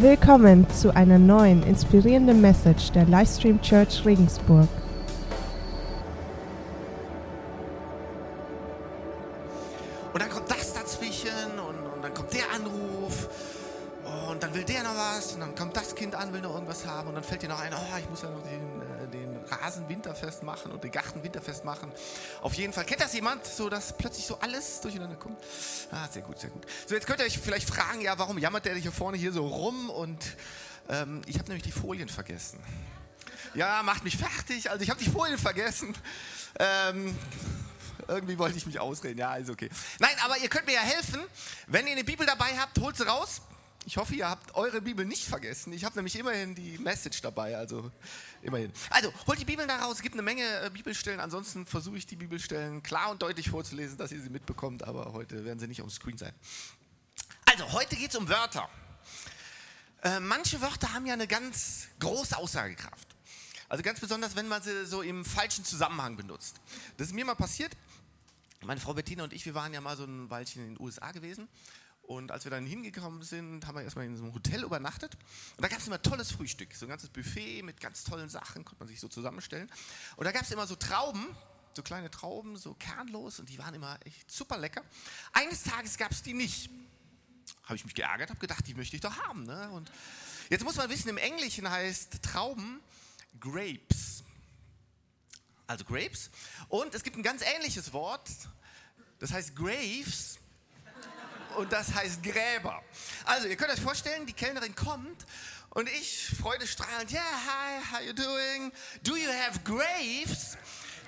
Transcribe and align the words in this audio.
Willkommen 0.00 0.66
zu 0.70 0.96
einer 0.96 1.18
neuen 1.18 1.62
inspirierenden 1.62 2.40
Message 2.40 2.90
der 2.92 3.04
Livestream 3.04 3.60
Church 3.60 4.02
Regensburg. 4.06 4.66
Und 10.14 10.22
dann 10.22 10.30
kommt 10.30 10.50
das 10.50 10.72
dazwischen 10.72 11.28
und, 11.68 11.92
und 11.96 12.02
dann 12.02 12.14
kommt 12.14 12.32
der 12.32 12.50
Anruf 12.50 13.28
und 14.30 14.42
dann 14.42 14.54
will 14.54 14.64
der 14.64 14.84
noch 14.84 14.96
was 14.96 15.34
und 15.34 15.40
dann 15.40 15.54
kommt 15.54 15.76
das 15.76 15.94
Kind 15.94 16.14
an, 16.14 16.32
will 16.32 16.40
noch 16.40 16.54
irgendwas 16.54 16.86
haben 16.86 17.08
und 17.08 17.16
dann 17.16 17.24
fällt 17.24 17.42
dir 17.42 17.50
noch 17.50 17.60
ein, 17.60 17.74
oh, 17.74 17.98
ich 17.98 18.08
muss 18.08 18.22
ja 18.22 18.30
noch 18.30 18.42
den, 18.42 18.80
äh, 18.80 19.06
den 19.12 19.36
Rasen 19.50 19.86
winterfest 19.86 20.42
machen 20.42 20.72
und 20.72 20.82
den 20.82 20.92
Garten 20.92 21.22
winterfest 21.22 21.66
machen. 21.66 21.92
Auf 22.40 22.54
jeden 22.54 22.72
Fall. 22.72 22.86
Kennt 22.86 23.02
das 23.02 23.12
jemand, 23.12 23.44
so 23.44 23.68
dass 23.68 23.92
plötzlich 23.92 24.26
so 24.26 24.38
alles 24.40 24.80
durcheinander 24.80 25.16
kommt? 25.16 25.38
Ah, 25.92 26.08
sehr 26.08 26.22
gut, 26.22 26.38
sehr 26.38 26.50
gut. 26.50 26.64
So, 26.86 26.94
jetzt 26.94 27.06
könnt 27.06 27.20
ihr 27.20 27.26
euch 27.26 27.38
vielleicht 27.38 27.68
fragen, 27.68 28.00
ja, 28.00 28.18
warum 28.18 28.38
jammert 28.38 28.64
der 28.64 28.74
hier 28.76 28.92
vorne 28.92 29.16
hier 29.16 29.32
so 29.32 29.46
rum 29.46 29.90
und 29.90 30.36
ähm, 30.88 31.22
ich 31.26 31.36
habe 31.38 31.48
nämlich 31.48 31.64
die 31.64 31.72
Folien 31.72 32.08
vergessen. 32.08 32.60
Ja, 33.54 33.82
macht 33.82 34.04
mich 34.04 34.16
fertig. 34.16 34.70
Also 34.70 34.82
ich 34.82 34.90
habe 34.90 35.02
die 35.02 35.10
Folien 35.10 35.38
vergessen. 35.38 35.96
Ähm, 36.58 37.16
irgendwie 38.06 38.38
wollte 38.38 38.56
ich 38.56 38.66
mich 38.66 38.78
ausreden. 38.78 39.18
Ja, 39.18 39.34
ist 39.34 39.50
okay. 39.50 39.68
Nein, 39.98 40.14
aber 40.24 40.38
ihr 40.38 40.48
könnt 40.48 40.66
mir 40.66 40.74
ja 40.74 40.80
helfen. 40.80 41.20
Wenn 41.66 41.86
ihr 41.86 41.92
eine 41.92 42.04
Bibel 42.04 42.26
dabei 42.26 42.56
habt, 42.58 42.78
holt 42.78 42.96
sie 42.96 43.06
raus. 43.06 43.40
Ich 43.86 43.96
hoffe, 43.96 44.14
ihr 44.14 44.28
habt 44.28 44.54
eure 44.54 44.82
Bibel 44.82 45.04
nicht 45.06 45.24
vergessen. 45.24 45.72
Ich 45.72 45.84
habe 45.84 45.96
nämlich 45.96 46.16
immerhin 46.16 46.54
die 46.54 46.78
Message 46.78 47.22
dabei, 47.22 47.56
also 47.56 47.90
immerhin. 48.42 48.72
Also, 48.90 49.12
holt 49.26 49.40
die 49.40 49.44
Bibel 49.44 49.66
da 49.66 49.84
raus. 49.84 50.02
Gibt 50.02 50.14
eine 50.14 50.22
Menge 50.22 50.42
äh, 50.42 50.70
Bibelstellen. 50.70 51.18
Ansonsten 51.18 51.66
versuche 51.66 51.96
ich 51.96 52.06
die 52.06 52.16
Bibelstellen 52.16 52.82
klar 52.82 53.10
und 53.10 53.22
deutlich 53.22 53.48
vorzulesen, 53.50 53.96
dass 53.96 54.12
ihr 54.12 54.20
sie 54.20 54.30
mitbekommt. 54.30 54.82
Aber 54.82 55.12
heute 55.12 55.44
werden 55.44 55.58
sie 55.58 55.66
nicht 55.66 55.80
auf 55.80 55.88
dem 55.88 55.92
Screen 55.92 56.18
sein. 56.18 56.32
Also, 57.46 57.72
heute 57.72 57.96
geht 57.96 58.10
es 58.10 58.16
um 58.16 58.28
Wörter. 58.28 58.68
Äh, 60.02 60.20
manche 60.20 60.60
Wörter 60.60 60.92
haben 60.92 61.06
ja 61.06 61.14
eine 61.14 61.26
ganz 61.26 61.88
große 61.98 62.36
Aussagekraft. 62.36 63.08
Also 63.68 63.84
ganz 63.84 64.00
besonders, 64.00 64.34
wenn 64.34 64.48
man 64.48 64.62
sie 64.62 64.84
so 64.84 65.00
im 65.00 65.24
falschen 65.24 65.64
Zusammenhang 65.64 66.16
benutzt. 66.16 66.60
Das 66.96 67.06
ist 67.06 67.14
mir 67.14 67.24
mal 67.24 67.36
passiert. 67.36 67.76
Meine 68.62 68.80
Frau 68.80 68.94
Bettina 68.94 69.22
und 69.24 69.32
ich, 69.32 69.46
wir 69.46 69.54
waren 69.54 69.72
ja 69.72 69.80
mal 69.80 69.96
so 69.96 70.04
ein 70.04 70.28
Weilchen 70.28 70.62
in 70.66 70.74
den 70.74 70.84
USA 70.84 71.12
gewesen. 71.12 71.48
Und 72.10 72.32
als 72.32 72.42
wir 72.42 72.50
dann 72.50 72.66
hingekommen 72.66 73.22
sind, 73.22 73.68
haben 73.68 73.76
wir 73.76 73.84
erstmal 73.84 74.04
in 74.04 74.16
so 74.16 74.24
einem 74.24 74.34
Hotel 74.34 74.64
übernachtet. 74.64 75.16
Und 75.56 75.62
da 75.62 75.68
gab 75.68 75.78
es 75.78 75.86
immer 75.86 76.02
tolles 76.02 76.32
Frühstück. 76.32 76.74
So 76.74 76.86
ein 76.86 76.88
ganzes 76.88 77.08
Buffet 77.08 77.62
mit 77.62 77.80
ganz 77.80 78.02
tollen 78.02 78.28
Sachen, 78.28 78.64
konnte 78.64 78.80
man 78.80 78.88
sich 78.88 78.98
so 78.98 79.06
zusammenstellen. 79.06 79.70
Und 80.16 80.24
da 80.24 80.32
gab 80.32 80.42
es 80.42 80.50
immer 80.50 80.66
so 80.66 80.74
Trauben, 80.74 81.24
so 81.72 81.84
kleine 81.84 82.10
Trauben, 82.10 82.56
so 82.56 82.74
kernlos. 82.74 83.38
Und 83.38 83.48
die 83.48 83.58
waren 83.58 83.74
immer 83.74 83.96
echt 84.04 84.28
super 84.28 84.58
lecker. 84.58 84.82
Eines 85.32 85.62
Tages 85.62 85.96
gab 85.98 86.10
es 86.10 86.20
die 86.20 86.34
nicht. 86.34 86.68
Habe 87.62 87.76
ich 87.76 87.84
mich 87.84 87.94
geärgert, 87.94 88.30
habe 88.30 88.40
gedacht, 88.40 88.66
die 88.66 88.74
möchte 88.74 88.96
ich 88.96 89.02
doch 89.02 89.16
haben. 89.28 89.44
Ne? 89.44 89.70
Und 89.70 89.88
jetzt 90.48 90.64
muss 90.64 90.74
man 90.74 90.90
wissen, 90.90 91.10
im 91.10 91.16
Englischen 91.16 91.70
heißt 91.70 92.24
Trauben 92.24 92.80
Grapes. 93.38 94.24
Also 95.68 95.84
Grapes. 95.84 96.32
Und 96.68 96.92
es 96.92 97.04
gibt 97.04 97.16
ein 97.16 97.22
ganz 97.22 97.42
ähnliches 97.42 97.92
Wort, 97.92 98.28
das 99.20 99.30
heißt 99.30 99.54
Graves 99.54 100.39
und 101.56 101.72
das 101.72 101.94
heißt 101.94 102.22
Gräber. 102.22 102.82
Also 103.24 103.48
ihr 103.48 103.56
könnt 103.56 103.72
euch 103.72 103.80
vorstellen, 103.80 104.26
die 104.26 104.32
Kellnerin 104.32 104.74
kommt 104.74 105.26
und 105.70 105.88
ich, 105.88 106.34
freudestrahlend, 106.40 107.12
yeah, 107.12 107.22
hi, 107.22 107.80
how 107.92 108.00
you 108.04 108.12
doing? 108.12 108.72
Do 109.02 109.16
you 109.16 109.30
have 109.30 109.60
graves? 109.64 110.56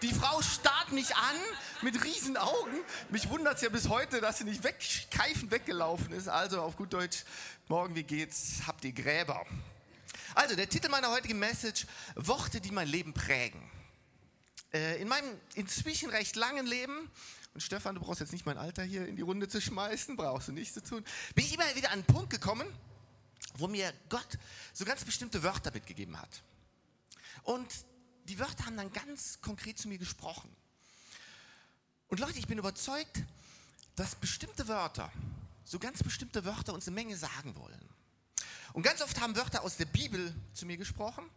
Die 0.03 0.13
Frau 0.13 0.43
starrt 0.43 0.91
mich 0.93 1.15
an 1.15 1.37
mit 1.83 2.05
riesen 2.05 2.37
Augen. 2.37 2.77
Mich 3.11 3.29
wundert 3.29 3.57
es 3.57 3.63
ja 3.63 3.69
bis 3.69 3.89
heute, 3.89 4.21
dass 4.21 4.39
sie 4.39 4.45
nicht 4.45 4.65
wegkeifend 4.65 5.51
weggelaufen 5.53 6.13
ist. 6.13 6.29
Also 6.29 6.61
auf 6.61 6.77
gut 6.77 6.93
Deutsch, 6.93 7.25
morgen, 7.69 7.95
wie 7.95 8.03
geht's? 8.03 8.63
Habt 8.67 8.85
ihr 8.85 8.93
Gräber? 8.93 9.47
Also 10.35 10.57
der 10.57 10.69
Titel 10.69 10.89
meiner 10.89 11.11
heutigen 11.11 11.39
Message, 11.39 11.87
Worte, 12.17 12.61
die 12.61 12.71
mein 12.71 12.89
Leben 12.89 13.13
prägen. 13.13 13.63
Äh, 14.73 15.01
in 15.01 15.09
meinem 15.09 15.39
inzwischen 15.55 16.11
recht 16.11 16.35
langen 16.35 16.67
Leben, 16.67 17.11
und 17.55 17.61
Stefan, 17.61 17.95
du 17.95 18.01
brauchst 18.01 18.21
jetzt 18.21 18.33
nicht 18.33 18.47
mein 18.47 18.57
Alter 18.57 18.83
hier 18.83 19.07
in 19.07 19.17
die 19.17 19.23
Runde 19.23 19.49
zu 19.49 19.61
schmeißen, 19.61 20.17
brauchst 20.17 20.49
du 20.49 20.53
nichts 20.53 20.75
zu 20.75 20.83
tun, 20.83 21.05
bin 21.35 21.45
ich 21.45 21.55
immer 21.55 21.65
wieder 21.75 21.89
an 21.89 21.95
einen 21.95 22.05
Punkt 22.05 22.31
gekommen, 22.31 22.67
wo 23.55 23.69
mir 23.69 23.93
Gott 24.09 24.39
so 24.73 24.85
ganz 24.85 25.05
bestimmte 25.05 25.43
Wörter 25.43 25.71
mitgegeben 25.73 26.19
hat. 26.19 26.43
Und 27.43 27.69
die 28.25 28.39
Wörter 28.39 28.67
haben 28.67 28.77
dann 28.77 28.93
ganz 28.93 29.41
konkret 29.41 29.79
zu 29.79 29.89
mir 29.89 29.99
gesprochen. 29.99 30.49
Und 32.09 32.21
Leute, 32.21 32.39
ich 32.39 32.47
bin 32.47 32.59
überzeugt, 32.59 33.23
dass 33.97 34.15
bestimmte 34.15 34.69
Wörter, 34.69 35.13
so 35.65 35.79
ganz 35.79 36.03
bestimmte 36.03 36.45
Wörter 36.45 36.73
uns 36.73 36.87
eine 36.87 36.95
Menge 36.95 37.17
sagen 37.17 37.55
wollen. 37.57 37.89
Und 38.73 38.83
ganz 38.83 39.03
oft 39.03 39.21
haben 39.21 39.37
Wörter 39.37 39.63
aus 39.63 39.77
der 39.77 39.85
Bibel 39.85 40.35
zu 40.55 40.65
mir 40.65 40.79
gesprochen. 40.79 41.29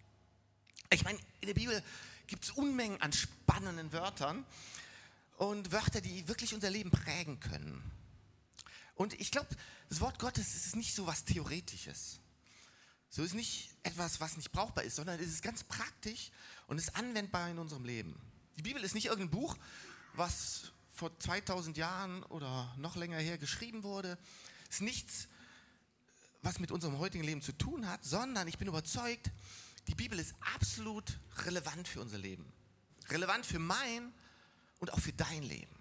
Ich 0.92 1.04
meine, 1.04 1.20
in 1.42 1.48
der 1.48 1.54
Bibel 1.54 1.84
gibt 2.28 2.46
es 2.46 2.52
Unmengen 2.52 3.02
an 3.02 3.12
spannenden 3.12 3.92
Wörtern 3.92 4.46
und 5.38 5.72
Wörter, 5.72 6.02
die 6.02 6.28
wirklich 6.28 6.54
unser 6.54 6.70
Leben 6.70 6.92
prägen 6.92 7.40
können. 7.40 7.92
Und 8.96 9.20
ich 9.20 9.32
glaube, 9.32 9.50
das 9.90 10.00
Wort 10.00 10.20
Gottes 10.20 10.56
ist 10.56 10.76
nicht 10.76 10.96
so 10.96 11.06
was 11.06 11.26
Theoretisches. 11.26 12.20
So 13.10 13.24
ist 13.24 13.34
nicht 13.34 13.70
etwas, 13.84 14.20
was 14.20 14.38
nicht 14.38 14.52
brauchbar 14.52 14.84
ist, 14.84 14.96
sondern 14.96 15.20
es 15.20 15.28
ist 15.28 15.42
ganz 15.42 15.64
praktisch 15.64 16.32
und 16.68 16.78
ist 16.78 16.96
anwendbar 16.96 17.50
in 17.50 17.60
unserem 17.60 17.86
Leben. 17.86 18.20
Die 18.58 18.62
Bibel 18.62 18.84
ist 18.84 18.96
nicht 18.96 19.06
irgendein 19.08 19.32
Buch, 19.32 19.58
was 20.14 20.72
vor 20.92 21.18
2000 21.20 21.78
Jahren 21.78 22.24
oder 22.24 22.74
noch 22.78 22.96
länger 22.96 23.18
her 23.18 23.38
geschrieben 23.38 23.84
wurde. 23.84 24.18
Es 24.70 24.76
ist 24.76 24.82
nichts, 24.82 25.28
was 26.42 26.60
mit 26.60 26.72
unserem 26.72 27.00
heutigen 27.00 27.24
Leben 27.24 27.42
zu 27.42 27.52
tun 27.52 27.88
hat, 27.88 28.04
sondern 28.06 28.48
ich 28.48 28.58
bin 28.58 28.68
überzeugt, 28.68 29.32
die 29.88 29.96
Bibel 29.96 30.18
ist 30.18 30.36
absolut 30.54 31.20
relevant 31.46 31.88
für 31.88 32.02
unser 32.02 32.18
Leben. 32.18 32.52
Relevant 33.10 33.46
für 33.46 33.60
mein 33.60 34.14
und 34.86 34.94
auch 34.94 35.00
für 35.00 35.14
dein 35.14 35.42
Leben. 35.42 35.76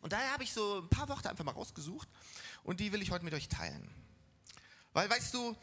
Und 0.00 0.12
daher 0.12 0.32
habe 0.32 0.44
ich 0.44 0.52
so 0.52 0.78
ein 0.78 0.88
paar 0.88 1.08
Worte 1.08 1.28
einfach 1.28 1.44
mal 1.44 1.50
rausgesucht 1.50 2.08
und 2.62 2.78
die 2.78 2.92
will 2.92 3.02
ich 3.02 3.10
heute 3.10 3.24
mit 3.24 3.34
euch 3.34 3.48
teilen. 3.48 3.92
Weil, 4.92 5.10
weißt 5.10 5.34
du, 5.34 5.56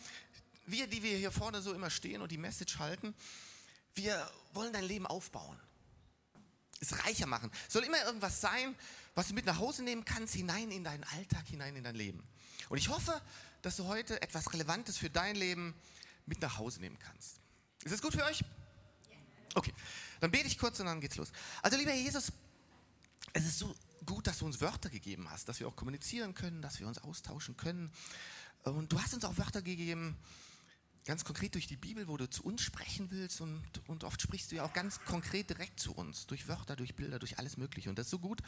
wir, 0.65 0.87
die 0.87 1.01
wir 1.01 1.17
hier 1.17 1.31
vorne 1.31 1.61
so 1.61 1.73
immer 1.73 1.89
stehen 1.89 2.21
und 2.21 2.29
die 2.29 2.37
Message 2.37 2.79
halten, 2.79 3.15
wir 3.95 4.29
wollen 4.53 4.73
dein 4.73 4.83
Leben 4.83 5.07
aufbauen. 5.07 5.57
Es 6.81 7.05
reicher 7.05 7.27
machen. 7.27 7.49
Soll 7.69 7.85
immer 7.85 8.03
irgendwas 8.03 8.41
sein, 8.41 8.75
was 9.15 9.29
du 9.29 9.33
mit 9.33 9.45
nach 9.45 9.57
Hause 9.57 9.83
nehmen 9.83 10.03
kannst, 10.03 10.35
hinein 10.35 10.69
in 10.69 10.83
deinen 10.83 11.05
Alltag, 11.05 11.47
hinein 11.47 11.77
in 11.77 11.85
dein 11.85 11.95
Leben. 11.95 12.21
Und 12.67 12.77
ich 12.77 12.89
hoffe, 12.89 13.21
dass 13.61 13.77
du 13.77 13.85
heute 13.85 14.21
etwas 14.21 14.51
Relevantes 14.51 14.97
für 14.97 15.09
dein 15.09 15.37
Leben 15.37 15.73
mit 16.25 16.41
nach 16.41 16.57
Hause 16.57 16.81
nehmen 16.81 16.99
kannst. 16.99 17.39
Ist 17.85 17.93
das 17.93 18.01
gut 18.01 18.13
für 18.13 18.25
euch? 18.25 18.43
Dann 20.19 20.31
bete 20.31 20.47
ich 20.47 20.57
kurz 20.57 20.79
und 20.79 20.85
dann 20.85 21.01
geht's 21.01 21.17
los. 21.17 21.31
Also 21.61 21.77
lieber 21.77 21.93
Jesus, 21.93 22.31
es 23.33 23.45
ist 23.45 23.59
so 23.59 23.75
gut, 24.05 24.27
dass 24.27 24.39
du 24.39 24.45
uns 24.45 24.61
Wörter 24.61 24.89
gegeben 24.89 25.29
hast, 25.29 25.49
dass 25.49 25.59
wir 25.59 25.67
auch 25.67 25.75
kommunizieren 25.75 26.33
können, 26.33 26.61
dass 26.61 26.79
wir 26.79 26.87
uns 26.87 26.97
austauschen 26.99 27.57
können. 27.57 27.91
Und 28.63 28.91
du 28.91 29.01
hast 29.01 29.13
uns 29.13 29.25
auch 29.25 29.37
Wörter 29.37 29.61
gegeben, 29.61 30.17
ganz 31.07 31.23
konkret 31.23 31.55
durch 31.55 31.67
die 31.67 31.77
Bibel, 31.77 32.07
wo 32.09 32.17
du 32.17 32.29
zu 32.29 32.43
uns 32.43 32.61
sprechen 32.61 33.09
willst 33.11 33.39
und, 33.39 33.63
und 33.87 34.03
oft 34.03 34.21
sprichst 34.21 34.51
du 34.51 34.57
ja 34.57 34.65
auch 34.65 34.73
ganz 34.73 34.99
konkret 35.05 35.49
direkt 35.49 35.79
zu 35.79 35.93
uns, 35.93 36.27
durch 36.27 36.49
Wörter, 36.49 36.75
durch 36.75 36.95
Bilder, 36.95 37.17
durch 37.17 37.39
alles 37.39 37.55
Mögliche 37.55 37.89
und 37.89 37.97
das 37.97 38.07
ist 38.07 38.11
so 38.11 38.19
gut. 38.19 38.41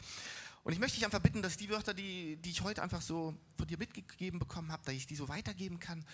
Und 0.62 0.74
ich 0.74 0.78
möchte 0.78 0.96
dich 0.96 1.06
einfach 1.06 1.20
bitten, 1.20 1.40
dass 1.40 1.56
die 1.56 1.70
Wörter, 1.70 1.94
die, 1.94 2.36
die 2.36 2.50
ich 2.50 2.60
heute 2.60 2.82
einfach 2.82 3.00
so 3.00 3.34
von 3.56 3.66
dir 3.66 3.78
mitgegeben 3.78 4.38
bekommen 4.38 4.70
habe, 4.70 4.84
dass 4.84 4.94
ich 4.94 5.06
die 5.06 5.16
so 5.16 5.28
weitergeben 5.28 5.80
kann 5.80 6.04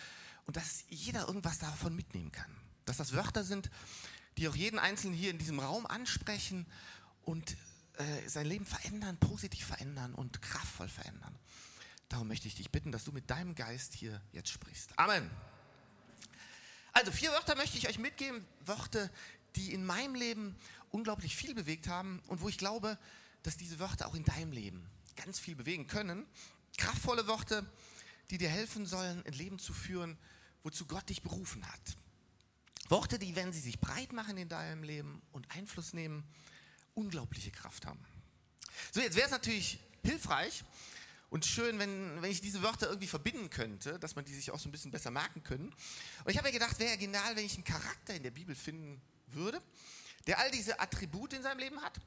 und 0.47 0.57
dass 0.57 0.85
jeder 0.89 1.27
irgendwas 1.27 1.59
davon 1.59 1.97
mitnehmen 1.97 2.31
kann. 2.31 2.55
Dass 2.85 2.97
das 2.97 3.13
Wörter 3.13 3.43
sind, 3.43 3.69
die 4.37 4.49
auch 4.49 4.57
jeden 4.57 4.79
Einzelnen 4.79 5.15
hier 5.15 5.31
in 5.31 5.39
diesem 5.39 5.59
Raum 5.59 5.87
ansprechen 5.87 6.67
und 7.25 7.57
äh, 7.95 8.29
sein 8.29 8.47
Leben 8.47 8.67
verändern, 8.67 9.17
positiv 9.19 9.67
verändern 9.67 10.15
und 10.15 10.43
kraftvoll 10.43 10.89
verändern. 10.89 11.35
Darum 12.09 12.29
möchte 12.29 12.47
ich 12.47 12.55
dich 12.55 12.71
bitten, 12.71 12.93
dass 12.93 13.05
du 13.05 13.13
mit 13.13 13.31
deinem 13.31 13.55
Geist 13.55 13.95
hier 13.95 14.21
jetzt 14.33 14.51
sprichst. 14.51 14.99
Amen. 14.99 15.31
Also 16.93 17.11
vier 17.11 17.31
Wörter 17.31 17.57
möchte 17.57 17.79
ich 17.79 17.89
euch 17.89 17.99
mitgeben, 17.99 18.47
Worte, 18.65 19.11
die 19.57 19.73
in 19.73 19.85
meinem 19.85 20.15
Leben 20.15 20.57
unglaublich 20.91 21.37
viel 21.37 21.55
bewegt 21.55 21.89
haben 21.89 22.23
und 22.27 22.41
wo 22.41 22.49
ich 22.49 22.59
glaube, 22.59 22.99
dass 23.43 23.57
diese 23.57 23.79
Wörter 23.79 24.07
auch 24.07 24.15
in 24.15 24.25
deinem 24.25 24.53
Leben 24.53 24.87
ganz 25.17 25.39
viel 25.39 25.57
bewegen 25.57 25.87
können. 25.87 26.27
Kraftvolle 26.77 27.27
Worte, 27.27 27.67
die 28.31 28.39
dir 28.39 28.49
helfen 28.49 28.87
sollen, 28.87 29.25
ein 29.27 29.33
Leben 29.33 29.59
zu 29.59 29.73
führen, 29.73 30.17
wozu 30.63 30.87
Gott 30.87 31.09
dich 31.09 31.23
berufen 31.23 31.67
hat. 31.67 31.97
Worte, 32.91 33.19
die, 33.19 33.35
wenn 33.37 33.53
sie 33.53 33.61
sich 33.61 33.81
breit 33.81 34.13
machen 34.13 34.37
in 34.37 34.49
deinem 34.49 34.83
Leben 34.83 35.23
und 35.33 35.51
Einfluss 35.51 35.93
nehmen, 35.93 36.25
unglaubliche 36.95 37.51
Kraft 37.51 37.87
haben. 37.87 38.05
So, 38.93 39.01
jetzt 39.01 39.17
wäre 39.17 39.27
es 39.27 39.33
natürlich 39.33 39.79
hilfreich, 40.03 40.65
und 41.29 41.45
schön, 41.45 41.79
wenn, 41.79 42.23
wenn 42.23 42.31
ich 42.31 42.41
diese 42.41 42.63
Wörter 42.63 42.87
irgendwie 42.87 43.09
verbinden 43.09 43.51
könnte, 43.51 43.99
dass 43.99 44.15
man 44.15 44.25
die 44.25 44.35
sich 44.35 44.51
auch 44.51 44.59
so 44.59 44.69
ein 44.69 44.73
bisschen 44.73 44.93
besser 44.93 45.11
merken 45.11 45.43
können. 45.43 45.75
Und 46.25 46.31
ich 46.31 46.39
habe 46.39 46.49
mir 46.49 46.53
gedacht, 46.53 46.79
wäre 46.79 46.91
ja 46.91 46.97
genial, 46.97 47.35
wenn 47.37 47.45
ich 47.45 47.55
einen 47.55 47.65
Charakter 47.65 48.15
in 48.15 48.23
der 48.23 48.31
Bibel 48.31 48.55
finden 48.55 49.01
würde, 49.29 49.61
der 50.27 50.39
all 50.39 50.51
diese 50.51 50.79
Attribute 50.79 51.33
in 51.33 51.43
seinem 51.43 51.59
Leben 51.59 51.83
hat 51.83 51.99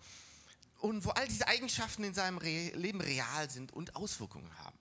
und 0.80 1.04
wo 1.04 1.10
all 1.10 1.28
diese 1.28 1.48
Eigenschaften 1.48 2.04
in 2.06 2.14
seinem 2.14 2.38
Re 2.38 2.72
Leben 2.76 3.02
real 3.02 3.50
sind 3.50 3.74
und 3.74 3.96
Auswirkungen 3.96 4.58
haben. 4.60 4.80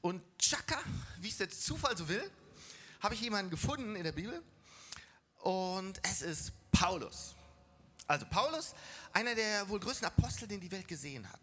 Und 0.00 0.22
Chaka, 0.38 0.80
wie 1.20 1.28
es 1.28 1.38
der 1.38 1.50
Zufall 1.50 1.96
so 1.96 2.08
will, 2.08 2.30
habe 3.00 3.14
ich 3.14 3.20
jemanden 3.20 3.50
gefunden 3.50 3.96
in 3.96 4.04
der 4.04 4.12
Bibel 4.12 4.40
und 5.38 6.00
es 6.02 6.22
ist 6.22 6.52
Paulus. 6.70 7.34
Also 8.06 8.26
Paulus, 8.26 8.74
einer 9.12 9.34
der 9.34 9.68
wohl 9.68 9.80
größten 9.80 10.06
Apostel, 10.06 10.48
den 10.48 10.60
die 10.60 10.70
Welt 10.70 10.88
gesehen 10.88 11.30
hat. 11.30 11.40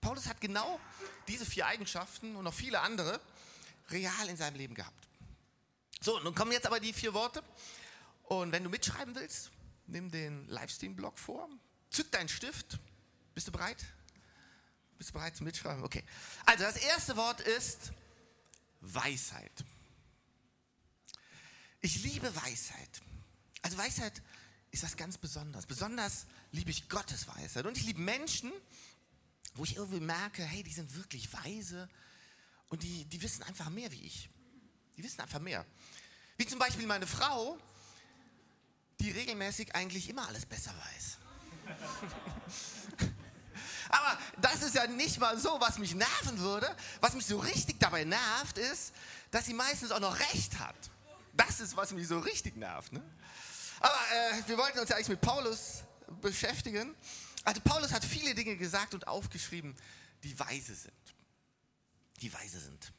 Paulus 0.00 0.26
hat 0.26 0.40
genau 0.40 0.80
diese 1.28 1.46
vier 1.46 1.66
Eigenschaften 1.66 2.34
und 2.34 2.44
noch 2.44 2.54
viele 2.54 2.80
andere 2.80 3.20
real 3.90 4.28
in 4.28 4.36
seinem 4.36 4.56
Leben 4.56 4.74
gehabt. 4.74 5.08
So, 6.00 6.18
nun 6.18 6.34
kommen 6.34 6.50
jetzt 6.50 6.66
aber 6.66 6.80
die 6.80 6.92
vier 6.92 7.14
Worte. 7.14 7.42
Und 8.24 8.50
wenn 8.50 8.64
du 8.64 8.70
mitschreiben 8.70 9.14
willst, 9.14 9.52
nimm 9.86 10.10
den 10.10 10.48
Livestream-Blog 10.48 11.18
vor, 11.18 11.48
zück 11.90 12.10
deinen 12.10 12.28
Stift. 12.28 12.78
Bist 13.34 13.46
du 13.46 13.52
bereit? 13.52 13.84
Bist 14.98 15.10
du 15.10 15.14
bereit 15.14 15.36
zum 15.36 15.46
Mitschreiben? 15.46 15.84
Okay. 15.84 16.02
Also 16.44 16.64
das 16.64 16.76
erste 16.76 17.16
Wort 17.16 17.40
ist 17.40 17.92
Weisheit. 18.80 19.52
Ich 21.80 22.02
liebe 22.02 22.34
Weisheit. 22.34 23.00
Also 23.62 23.78
Weisheit 23.78 24.20
ist 24.70 24.82
was 24.82 24.96
ganz 24.96 25.18
Besonderes. 25.18 25.66
Besonders 25.66 26.26
liebe 26.50 26.70
ich 26.70 26.88
Gottes 26.88 27.28
Weisheit. 27.28 27.66
Und 27.66 27.76
ich 27.76 27.84
liebe 27.84 28.00
Menschen, 28.00 28.52
wo 29.54 29.64
ich 29.64 29.76
irgendwie 29.76 30.00
merke, 30.00 30.42
hey, 30.42 30.62
die 30.62 30.72
sind 30.72 30.94
wirklich 30.96 31.32
weise 31.32 31.88
und 32.68 32.82
die, 32.82 33.04
die 33.04 33.22
wissen 33.22 33.42
einfach 33.42 33.68
mehr 33.68 33.90
wie 33.92 34.02
ich. 34.02 34.30
Die 34.96 35.04
wissen 35.04 35.20
einfach 35.20 35.40
mehr. 35.40 35.64
Wie 36.36 36.46
zum 36.46 36.58
Beispiel 36.58 36.86
meine 36.86 37.06
Frau, 37.06 37.58
die 39.00 39.10
regelmäßig 39.10 39.74
eigentlich 39.74 40.08
immer 40.08 40.26
alles 40.26 40.46
besser 40.46 40.72
weiß. 40.74 41.18
Aber 43.90 44.18
das 44.40 44.62
ist 44.62 44.74
ja 44.74 44.86
nicht 44.86 45.18
mal 45.18 45.38
so, 45.38 45.60
was 45.60 45.78
mich 45.78 45.94
nerven 45.94 46.38
würde. 46.38 46.74
Was 47.00 47.12
mich 47.12 47.26
so 47.26 47.38
richtig 47.38 47.78
dabei 47.78 48.04
nervt, 48.04 48.56
ist, 48.56 48.94
dass 49.30 49.44
sie 49.44 49.54
meistens 49.54 49.90
auch 49.90 50.00
noch 50.00 50.18
recht 50.18 50.58
hat. 50.58 50.74
Das 51.34 51.60
ist, 51.60 51.76
was 51.76 51.92
mich 51.92 52.08
so 52.08 52.18
richtig 52.18 52.56
nervt. 52.56 52.92
Ne? 52.92 53.02
Aber 53.82 53.98
äh, 54.12 54.48
wir 54.48 54.56
wollten 54.58 54.78
uns 54.78 54.88
ja 54.88 54.96
eigentlich 54.96 55.08
mit 55.08 55.20
Paulus 55.20 55.82
beschäftigen. 56.20 56.94
Also 57.44 57.60
Paulus 57.60 57.92
hat 57.92 58.04
viele 58.04 58.34
Dinge 58.34 58.56
gesagt 58.56 58.94
und 58.94 59.08
aufgeschrieben, 59.08 59.74
die 60.22 60.38
weise 60.38 60.74
sind. 60.74 60.94
Die 62.20 62.32
weise 62.32 62.60
sind. 62.60 62.92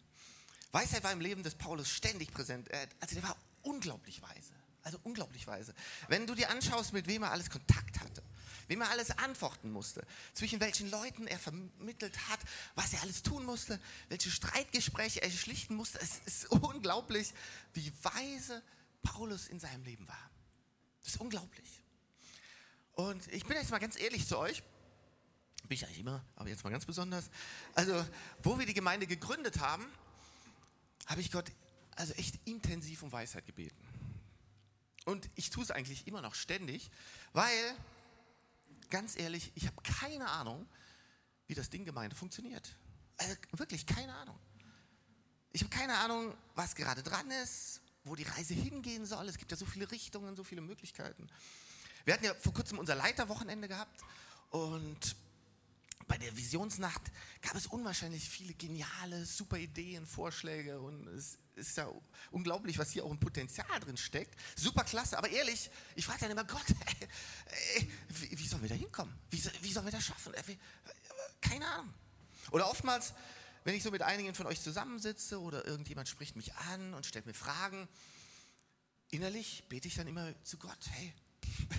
Weisheit 0.74 1.04
war 1.04 1.14
im 1.14 1.22
Leben 1.22 1.42
des 1.44 1.56
Paulus 1.56 1.90
ständig 1.90 2.34
präsent. 2.34 2.70
Also 3.00 3.16
der 3.16 3.24
war 3.24 3.38
unglaublich 3.62 4.22
weise. 4.22 4.54
Also 4.82 5.00
unglaublich 5.04 5.48
weise. 5.48 5.74
Wenn 6.10 6.28
du 6.28 6.36
dir 6.36 6.50
anschaust, 6.50 6.92
mit 6.92 7.08
wem 7.08 7.24
er 7.24 7.32
alles 7.32 7.50
Kontakt 7.50 8.02
hatte, 8.02 8.22
wem 8.68 8.82
er 8.82 8.90
alles 8.90 9.12
antworten 9.12 9.72
musste, 9.72 10.06
zwischen 10.34 10.60
welchen 10.60 10.90
Leuten 10.90 11.28
er 11.28 11.40
vermittelt 11.40 12.18
hat, 12.28 12.40
was 12.76 12.92
er 12.92 13.02
alles 13.04 13.24
tun 13.24 13.46
musste, 13.46 13.80
welche 14.10 14.30
Streitgespräche 14.30 15.22
er 15.22 15.32
schlichten 15.32 15.76
musste. 15.76 16.02
Es 16.02 16.20
ist 16.26 16.46
unglaublich, 16.52 17.34
wie 17.74 17.94
weise 18.02 18.62
Paulus 19.04 19.48
in 19.48 19.62
seinem 19.62 19.84
Leben 19.84 20.06
war. 20.10 20.33
Das 21.04 21.14
ist 21.14 21.22
unglaublich. 21.22 21.84
Und 22.94 23.28
ich 23.34 23.46
bin 23.46 23.58
jetzt 23.58 23.72
mal 23.72 23.80
ganz 23.80 24.00
ehrlich 24.00 24.28
zu 24.28 24.38
euch. 24.38 24.64
Bin 25.68 25.76
ich 25.76 25.86
eigentlich 25.86 26.00
immer, 26.00 26.24
aber 26.36 26.50
jetzt 26.50 26.64
mal 26.64 26.70
ganz 26.70 26.86
besonders. 26.86 27.30
Also, 27.74 28.06
wo 28.42 28.60
wir 28.60 28.66
die 28.66 28.74
Gemeinde 28.74 29.08
gegründet 29.08 29.60
haben, 29.60 29.86
habe 31.08 31.22
ich 31.22 31.32
Gott 31.32 31.52
also 31.96 32.14
echt 32.14 32.40
intensiv 32.46 33.04
um 33.04 33.12
Weisheit 33.12 33.46
gebeten. 33.46 33.76
Und 35.06 35.30
ich 35.36 35.50
tue 35.50 35.64
es 35.64 35.72
eigentlich 35.72 36.08
immer 36.08 36.22
noch 36.22 36.36
ständig, 36.36 36.90
weil, 37.34 37.76
ganz 38.90 39.18
ehrlich, 39.18 39.52
ich 39.56 39.68
habe 39.68 39.82
keine 39.82 40.30
Ahnung, 40.30 40.68
wie 41.48 41.56
das 41.56 41.70
Ding 41.70 41.86
Gemeinde 41.86 42.16
funktioniert. 42.16 42.76
Also 43.18 43.36
wirklich 43.52 43.86
keine 43.86 44.14
Ahnung. 44.16 44.40
Ich 45.52 45.62
habe 45.62 45.70
keine 45.70 45.98
Ahnung, 45.98 46.34
was 46.56 46.76
gerade 46.76 47.04
dran 47.04 47.30
ist, 47.32 47.82
wo 48.04 48.16
die 48.16 48.24
Reise 48.24 48.54
hingehen 48.54 49.06
soll. 49.06 49.28
Es 49.28 49.38
gibt 49.38 49.52
ja 49.52 49.58
so 49.58 49.66
viele 49.66 49.90
Richtungen, 49.92 50.36
so 50.36 50.44
viele 50.44 50.62
Möglichkeiten. 50.62 51.30
Wir 52.06 52.14
hatten 52.14 52.26
ja 52.26 52.34
vor 52.36 52.54
kurzem 52.54 52.80
unser 52.80 52.96
Leiterwochenende 52.96 53.68
gehabt 53.68 54.02
und 54.50 55.16
bei 56.08 56.18
der 56.18 56.36
Visionsnacht 56.36 57.02
gab 57.42 57.56
es 57.56 57.68
unwahrscheinlich 57.68 58.30
viele 58.30 58.54
geniale, 58.54 59.26
super 59.26 59.58
Ideen, 59.58 60.06
Vorschläge 60.06 60.80
und 60.80 61.08
es 61.08 61.38
ist 61.56 61.78
ja 61.78 61.90
unglaublich, 62.32 62.78
was 62.78 62.92
hier 62.92 63.06
auch 63.06 63.12
ein 63.12 63.20
Potenzial 63.20 63.80
drin 63.80 63.98
steckt. 63.98 64.38
Super 64.58 64.84
klasse, 64.84 65.18
aber 65.18 65.30
ehrlich, 65.30 65.70
ich 65.96 66.06
frage 66.06 66.22
dann 66.22 66.32
immer 66.32 66.44
Gott, 66.44 66.66
ey, 67.76 67.92
wie, 68.10 68.38
wie, 68.38 68.48
sollen 68.48 68.62
wir 68.64 68.70
da 68.70 68.76
hinkommen? 68.76 69.14
Wie, 69.30 69.42
wie 69.62 69.72
sollen 69.72 69.86
wir 69.86 69.92
das 69.92 70.04
schaffen? 70.04 70.34
Keine 71.42 71.68
Ahnung. 71.68 71.94
Oder 72.52 72.70
oftmals, 72.70 73.14
wenn 73.64 73.76
ich 73.76 73.84
so 73.84 73.92
mit 73.92 74.02
einigen 74.02 74.34
von 74.36 74.46
euch 74.46 74.62
zusammensitze 74.62 75.40
oder 75.40 75.66
irgendjemand 75.66 76.08
spricht 76.08 76.36
mich 76.36 76.54
an 76.56 76.94
und 76.94 77.06
stellt 77.06 77.26
mir 77.26 77.34
Fragen, 77.34 77.88
innerlich 79.10 79.64
bete 79.70 79.88
ich 79.88 79.96
dann 79.96 80.08
immer 80.08 80.34
zu 80.44 80.58
Gott, 80.58 80.80
hey, 80.92 81.14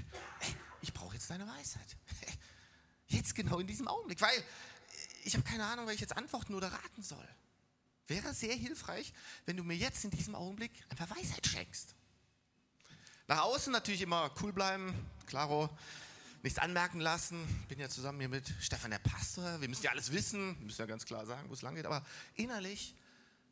ich 0.81 0.92
brauche 0.92 1.14
jetzt 1.14 1.31
deine 1.31 1.46
Weisheit. 1.46 1.96
Jetzt 3.06 3.34
genau 3.34 3.58
in 3.60 3.66
diesem 3.66 3.86
Augenblick, 3.86 4.20
weil 4.22 4.42
ich 5.25 5.34
habe 5.34 5.44
keine 5.44 5.64
Ahnung, 5.66 5.86
weil 5.86 5.94
ich 5.94 6.00
jetzt 6.00 6.16
antworten 6.16 6.54
oder 6.54 6.72
raten 6.72 7.02
soll. 7.02 7.28
Wäre 8.06 8.34
sehr 8.34 8.54
hilfreich, 8.54 9.12
wenn 9.44 9.56
du 9.56 9.62
mir 9.62 9.76
jetzt 9.76 10.04
in 10.04 10.10
diesem 10.10 10.34
Augenblick 10.34 10.72
einfach 10.88 11.08
Weisheit 11.14 11.46
schenkst. 11.46 11.94
Nach 13.28 13.42
außen 13.42 13.72
natürlich 13.72 14.02
immer 14.02 14.30
cool 14.42 14.52
bleiben, 14.52 14.94
klaro, 15.26 15.70
nichts 16.44 16.58
anmerken 16.58 17.00
lassen. 17.00 17.44
Bin 17.69 17.81
ja 17.81 17.88
zusammen 17.88 18.20
hier 18.20 18.29
mit 18.29 18.55
Stefan 18.61 18.91
der 18.93 19.00
Pastor. 19.00 19.61
Wir 19.61 19.69
müssen 19.69 19.82
ja 19.82 19.91
alles 19.91 20.12
wissen, 20.12 20.56
wir 20.58 20.67
müssen 20.67 20.81
ja 20.81 20.87
ganz 20.87 21.05
klar 21.05 21.26
sagen, 21.26 21.49
wo 21.49 21.55
es 21.55 21.62
lang 21.62 21.75
geht. 21.75 21.87
Aber 21.87 22.05
innerlich 22.35 22.94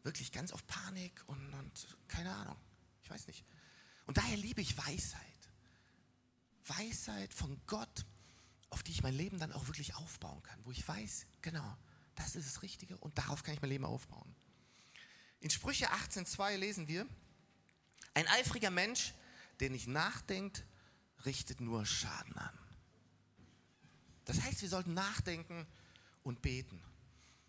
wirklich 0.05 0.31
ganz 0.31 0.53
auf 0.53 0.67
Panik 0.67 1.23
und, 1.27 1.53
und 1.55 1.97
keine 2.09 2.33
Ahnung. 2.33 2.57
Ich 3.03 3.11
weiß 3.11 3.27
nicht. 3.27 3.45
Und 4.07 4.17
daher 4.17 4.37
liebe 4.37 4.61
ich 4.61 4.77
Weisheit. 4.79 5.21
Weisheit 6.65 7.35
von 7.35 7.61
Gott 7.67 8.05
auf 8.73 8.83
die 8.83 8.93
ich 8.93 9.03
mein 9.03 9.15
Leben 9.15 9.39
dann 9.39 9.53
auch 9.53 9.67
wirklich 9.67 9.95
aufbauen 9.95 10.43
kann, 10.43 10.59
wo 10.65 10.73
ich 10.73 10.87
weiß, 10.87 11.27
genau, 11.43 11.77
das 12.15 12.37
ist 12.37 12.47
das 12.47 12.63
Richtige 12.63 12.97
und 12.97 13.17
darauf 13.19 13.43
kann 13.43 13.55
ich 13.55 13.61
mein 13.61 13.71
Leben 13.71 13.85
aufbauen. 13.85 14.35
In 15.41 15.51
Sprüche 15.51 15.91
18.2 15.91 16.57
lesen 16.57 16.89
wir, 16.89 17.07
ein 18.15 18.27
eifriger 18.29 18.71
Mensch, 18.71 19.13
der 19.61 19.69
nicht 19.69 19.89
nachdenkt, 19.89 20.65
richtet 21.27 21.61
nur 21.61 21.85
Schaden 21.85 22.37
an. 22.37 22.59
Das 24.25 24.41
heißt, 24.41 24.63
wir 24.63 24.69
sollten 24.69 24.95
nachdenken 24.95 25.67
und 26.23 26.43
beten, 26.43 26.83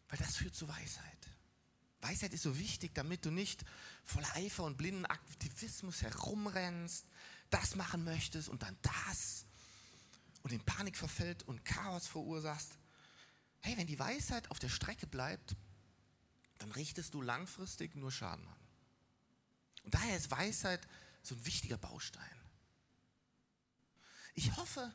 weil 0.10 0.18
das 0.20 0.38
führt 0.38 0.56
zu 0.56 0.68
Weisheit. 0.68 1.30
Weisheit 2.02 2.34
ist 2.34 2.44
so 2.44 2.58
wichtig, 2.58 2.94
damit 2.94 3.25
du 3.25 3.31
nicht 3.31 3.64
voller 4.04 4.36
Eifer 4.36 4.64
und 4.64 4.78
blinden 4.78 5.06
Aktivismus 5.06 6.01
herumrennst, 6.01 7.06
das 7.50 7.75
machen 7.75 8.03
möchtest 8.03 8.50
und 8.50 8.63
dann 8.63 8.77
das 8.82 9.46
und 10.42 10.51
in 10.51 10.63
Panik 10.65 10.98
verfällt 10.98 11.44
und 11.44 11.63
Chaos 11.63 12.08
verursachst. 12.08 12.77
Hey, 13.62 13.77
wenn 13.77 13.88
die 13.88 14.00
Weisheit 14.00 14.51
auf 14.51 14.60
der 14.60 14.70
Strecke 14.70 15.08
bleibt, 15.08 15.56
dann 16.58 16.72
richtest 16.72 17.13
du 17.13 17.22
langfristig 17.22 17.96
nur 17.96 18.12
Schaden 18.12 18.46
an. 18.46 18.60
Und 19.84 19.94
daher 19.94 20.18
ist 20.18 20.32
Weisheit 20.32 20.86
so 21.22 21.36
ein 21.36 21.46
wichtiger 21.46 21.77
Baustein. 21.77 22.24
Ich 24.34 24.56
hoffe, 24.58 24.94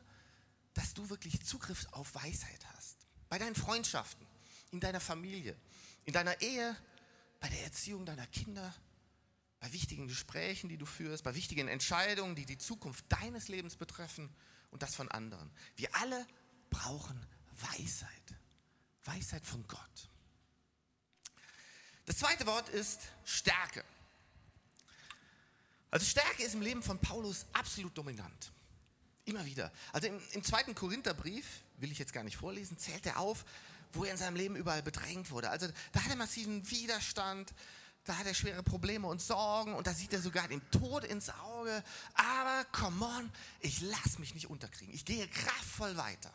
dass 0.73 0.93
du 0.93 1.09
wirklich 1.09 1.45
Zugriff 1.45 1.87
auf 1.91 2.15
Weisheit 2.15 2.65
hast. 2.75 2.97
Bei 3.29 3.37
deinen 3.37 3.55
Freundschaften, 3.55 4.25
in 4.71 4.79
deiner 4.79 4.99
Familie, 4.99 5.55
in 6.05 6.13
deiner 6.13 6.39
Ehe, 6.41 6.75
bei 7.39 7.49
der 7.49 7.63
Erziehung 7.63 8.05
deiner 8.05 8.27
Kinder, 8.27 8.73
bei 9.59 9.71
wichtigen 9.73 10.07
Gesprächen, 10.07 10.69
die 10.69 10.77
du 10.77 10.85
führst, 10.85 11.23
bei 11.23 11.35
wichtigen 11.35 11.67
Entscheidungen, 11.67 12.35
die 12.35 12.45
die 12.45 12.57
Zukunft 12.57 13.05
deines 13.09 13.47
Lebens 13.47 13.75
betreffen 13.75 14.33
und 14.71 14.83
das 14.83 14.95
von 14.95 15.09
anderen. 15.09 15.51
Wir 15.75 15.93
alle 15.95 16.25
brauchen 16.69 17.19
Weisheit. 17.55 18.09
Weisheit 19.03 19.45
von 19.45 19.65
Gott. 19.67 20.09
Das 22.05 22.17
zweite 22.17 22.45
Wort 22.45 22.69
ist 22.69 23.01
Stärke. 23.25 23.83
Also 25.91 26.05
Stärke 26.05 26.43
ist 26.43 26.53
im 26.53 26.61
Leben 26.61 26.83
von 26.83 26.99
Paulus 26.99 27.45
absolut 27.53 27.97
dominant. 27.97 28.51
Immer 29.29 29.45
wieder. 29.45 29.71
Also 29.93 30.07
im, 30.07 30.19
im 30.31 30.43
zweiten 30.43 30.73
Korintherbrief, 30.73 31.45
will 31.77 31.91
ich 31.91 31.99
jetzt 31.99 32.13
gar 32.13 32.23
nicht 32.23 32.37
vorlesen, 32.37 32.77
zählt 32.77 33.05
er 33.05 33.19
auf, 33.19 33.45
wo 33.93 34.03
er 34.03 34.11
in 34.11 34.17
seinem 34.17 34.35
Leben 34.35 34.55
überall 34.55 34.81
bedrängt 34.81 35.29
wurde. 35.31 35.49
Also 35.49 35.67
da 35.91 36.03
hat 36.03 36.09
er 36.09 36.15
massiven 36.15 36.69
Widerstand, 36.69 37.53
da 38.05 38.17
hat 38.17 38.25
er 38.25 38.33
schwere 38.33 38.63
Probleme 38.63 39.07
und 39.07 39.21
Sorgen 39.21 39.75
und 39.75 39.85
da 39.85 39.93
sieht 39.93 40.13
er 40.13 40.21
sogar 40.21 40.47
den 40.47 40.61
Tod 40.71 41.03
ins 41.03 41.29
Auge. 41.29 41.83
Aber 42.15 42.65
come 42.71 43.05
on, 43.05 43.31
ich 43.59 43.81
lasse 43.81 44.19
mich 44.19 44.33
nicht 44.33 44.49
unterkriegen. 44.49 44.93
Ich 44.93 45.05
gehe 45.05 45.27
kraftvoll 45.27 45.95
weiter. 45.95 46.33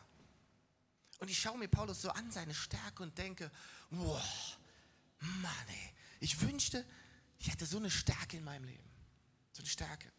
Und 1.19 1.29
ich 1.29 1.39
schaue 1.39 1.57
mir 1.57 1.67
Paulus 1.67 2.01
so 2.01 2.09
an, 2.09 2.31
seine 2.31 2.53
Stärke 2.53 3.03
und 3.03 3.17
denke, 3.17 3.51
wow, 3.89 4.57
Mann 5.19 5.67
ey, 5.67 5.93
ich 6.19 6.39
wünschte, 6.41 6.85
ich 7.39 7.51
hätte 7.51 7.65
so 7.65 7.77
eine 7.77 7.91
Stärke 7.91 8.37
in 8.37 8.43
meinem 8.43 8.65
Leben. 8.65 8.83
So 9.51 9.61
eine 9.61 9.69
Stärke. 9.69 10.11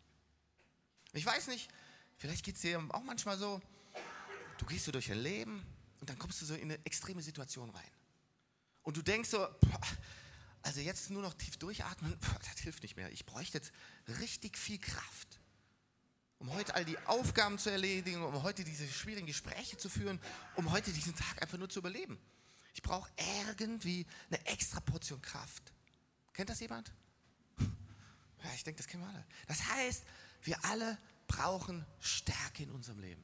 Ich 1.13 1.25
weiß 1.25 1.47
nicht, 1.49 1.71
vielleicht 2.19 2.45
geht 2.45 2.57
es 2.57 2.63
dir 2.63 2.83
auch 2.91 3.03
manchmal 3.03 3.39
so, 3.39 3.61
du 4.59 4.67
gehst 4.67 4.85
so 4.85 4.93
durch 4.93 5.09
dein 5.09 5.19
Leben 5.19 5.65
und 6.01 6.11
dann 6.11 6.19
kommst 6.19 6.41
du 6.41 6.47
so 6.47 6.55
in 6.55 6.71
eine 6.71 6.85
extreme 6.85 7.23
Situation 7.23 7.71
rein. 7.71 7.91
Und 8.83 8.97
du 8.97 9.03
denkst 9.03 9.31
so, 9.31 9.47
also 10.63 10.81
jetzt 10.81 11.11
nur 11.11 11.23
noch 11.23 11.35
tief 11.35 11.57
durchatmen, 11.57 12.17
das 12.51 12.61
hilft 12.61 12.83
nicht 12.83 12.97
mehr. 12.97 13.11
Ich 13.13 13.27
bräuchte 13.27 13.59
jetzt 13.59 13.73
richtig 14.21 14.57
viel 14.57 14.79
Kraft, 14.79 15.41
um 16.39 16.53
heute 16.53 16.75
all 16.75 16.85
die 16.85 16.99
Aufgaben 17.07 17.59
zu 17.59 17.71
erledigen, 17.71 18.23
um 18.23 18.43
heute 18.43 18.65
diese 18.65 18.87
schwierigen 18.87 19.27
Gespräche 19.27 19.77
zu 19.77 19.89
führen, 19.89 20.21
um 20.55 20.71
heute 20.71 20.93
diesen 20.93 21.15
Tag 21.15 21.43
einfach 21.43 21.59
nur 21.59 21.69
zu 21.69 21.79
überleben. 21.81 22.19
Ich 22.75 22.83
brauche 22.83 23.11
irgendwie 23.41 24.07
eine 24.29 24.45
extra 24.47 24.81
Portion 24.81 25.21
Kraft. 25.23 25.73
Kennt 26.33 26.51
das 26.51 26.61
jemand? 26.61 26.93
Ja, 28.45 28.53
ich 28.55 28.63
denke, 28.63 28.77
das 28.77 28.87
kennen 28.87 29.03
wir 29.03 29.09
alle. 29.09 29.27
Das 29.49 29.67
heißt, 29.71 30.05
wir 30.43 30.65
alle 30.67 30.99
brauchen 31.27 31.85
Stärke 32.01 32.63
in 32.63 32.71
unserem 32.71 33.01
Leben. 33.01 33.23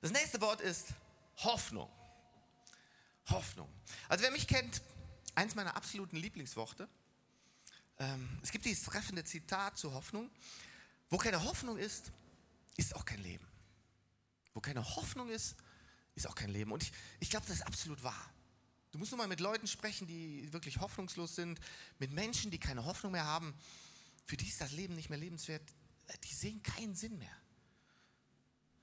Das 0.00 0.12
nächste 0.12 0.40
Wort 0.40 0.60
ist 0.60 0.88
Hoffnung. 1.38 1.90
Hoffnung. 3.28 3.68
Also 4.08 4.22
wer 4.24 4.30
mich 4.30 4.46
kennt, 4.46 4.82
eins 5.34 5.54
meiner 5.54 5.76
absoluten 5.76 6.16
Lieblingsworte. 6.16 6.88
Ähm, 7.98 8.38
es 8.42 8.50
gibt 8.50 8.64
dieses 8.64 8.84
treffende 8.84 9.24
Zitat 9.24 9.78
zur 9.78 9.92
Hoffnung. 9.94 10.30
Wo 11.08 11.18
keine 11.18 11.42
Hoffnung 11.44 11.78
ist, 11.78 12.12
ist 12.76 12.94
auch 12.94 13.04
kein 13.04 13.22
Leben. 13.22 13.46
Wo 14.54 14.60
keine 14.60 14.96
Hoffnung 14.96 15.28
ist, 15.28 15.56
ist 16.14 16.26
auch 16.28 16.34
kein 16.34 16.50
Leben. 16.50 16.72
Und 16.72 16.82
ich, 16.82 16.92
ich 17.20 17.30
glaube, 17.30 17.46
das 17.46 17.56
ist 17.56 17.66
absolut 17.66 18.02
wahr. 18.02 18.30
Du 18.92 18.98
musst 18.98 19.12
nur 19.12 19.18
mal 19.18 19.28
mit 19.28 19.40
Leuten 19.40 19.66
sprechen, 19.66 20.06
die 20.06 20.52
wirklich 20.52 20.80
hoffnungslos 20.80 21.34
sind, 21.34 21.60
mit 21.98 22.12
Menschen, 22.12 22.50
die 22.50 22.58
keine 22.58 22.84
Hoffnung 22.84 23.12
mehr 23.12 23.24
haben. 23.24 23.54
Für 24.26 24.36
die 24.36 24.48
ist 24.48 24.60
das 24.60 24.72
Leben 24.72 24.94
nicht 24.94 25.08
mehr 25.08 25.18
lebenswert. 25.18 25.62
Die 26.24 26.34
sehen 26.34 26.62
keinen 26.62 26.94
Sinn 26.94 27.16
mehr. 27.18 27.34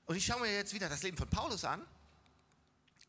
Und 0.06 0.16
ich 0.16 0.24
schaue 0.24 0.40
mir 0.40 0.52
jetzt 0.52 0.74
wieder 0.74 0.88
das 0.88 1.02
Leben 1.02 1.16
von 1.16 1.28
Paulus 1.28 1.64
an. 1.64 1.86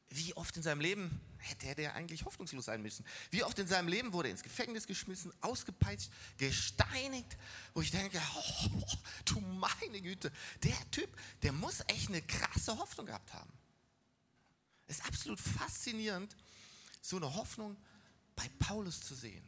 Wie 0.09 0.35
oft 0.35 0.55
in 0.55 0.63
seinem 0.63 0.81
Leben 0.81 1.19
hätte 1.39 1.67
er 1.81 1.95
eigentlich 1.95 2.23
hoffnungslos 2.25 2.65
sein 2.65 2.81
müssen? 2.81 3.05
Wie 3.31 3.43
oft 3.43 3.57
in 3.57 3.67
seinem 3.67 3.87
Leben 3.87 4.13
wurde 4.13 4.29
er 4.29 4.31
ins 4.31 4.43
Gefängnis 4.43 4.85
geschmissen, 4.85 5.33
ausgepeitscht, 5.41 6.11
gesteinigt, 6.37 7.37
wo 7.73 7.81
ich 7.81 7.91
denke, 7.91 8.21
oh, 8.35 8.97
du 9.25 9.39
meine 9.41 10.01
Güte, 10.01 10.31
der 10.63 10.91
Typ, 10.91 11.09
der 11.41 11.51
muss 11.53 11.81
echt 11.87 12.09
eine 12.09 12.21
krasse 12.21 12.77
Hoffnung 12.77 13.07
gehabt 13.07 13.33
haben. 13.33 13.51
Es 14.87 14.99
ist 14.99 15.05
absolut 15.05 15.39
faszinierend, 15.39 16.35
so 17.01 17.17
eine 17.17 17.33
Hoffnung 17.33 17.75
bei 18.35 18.47
Paulus 18.59 19.01
zu 19.01 19.15
sehen. 19.15 19.43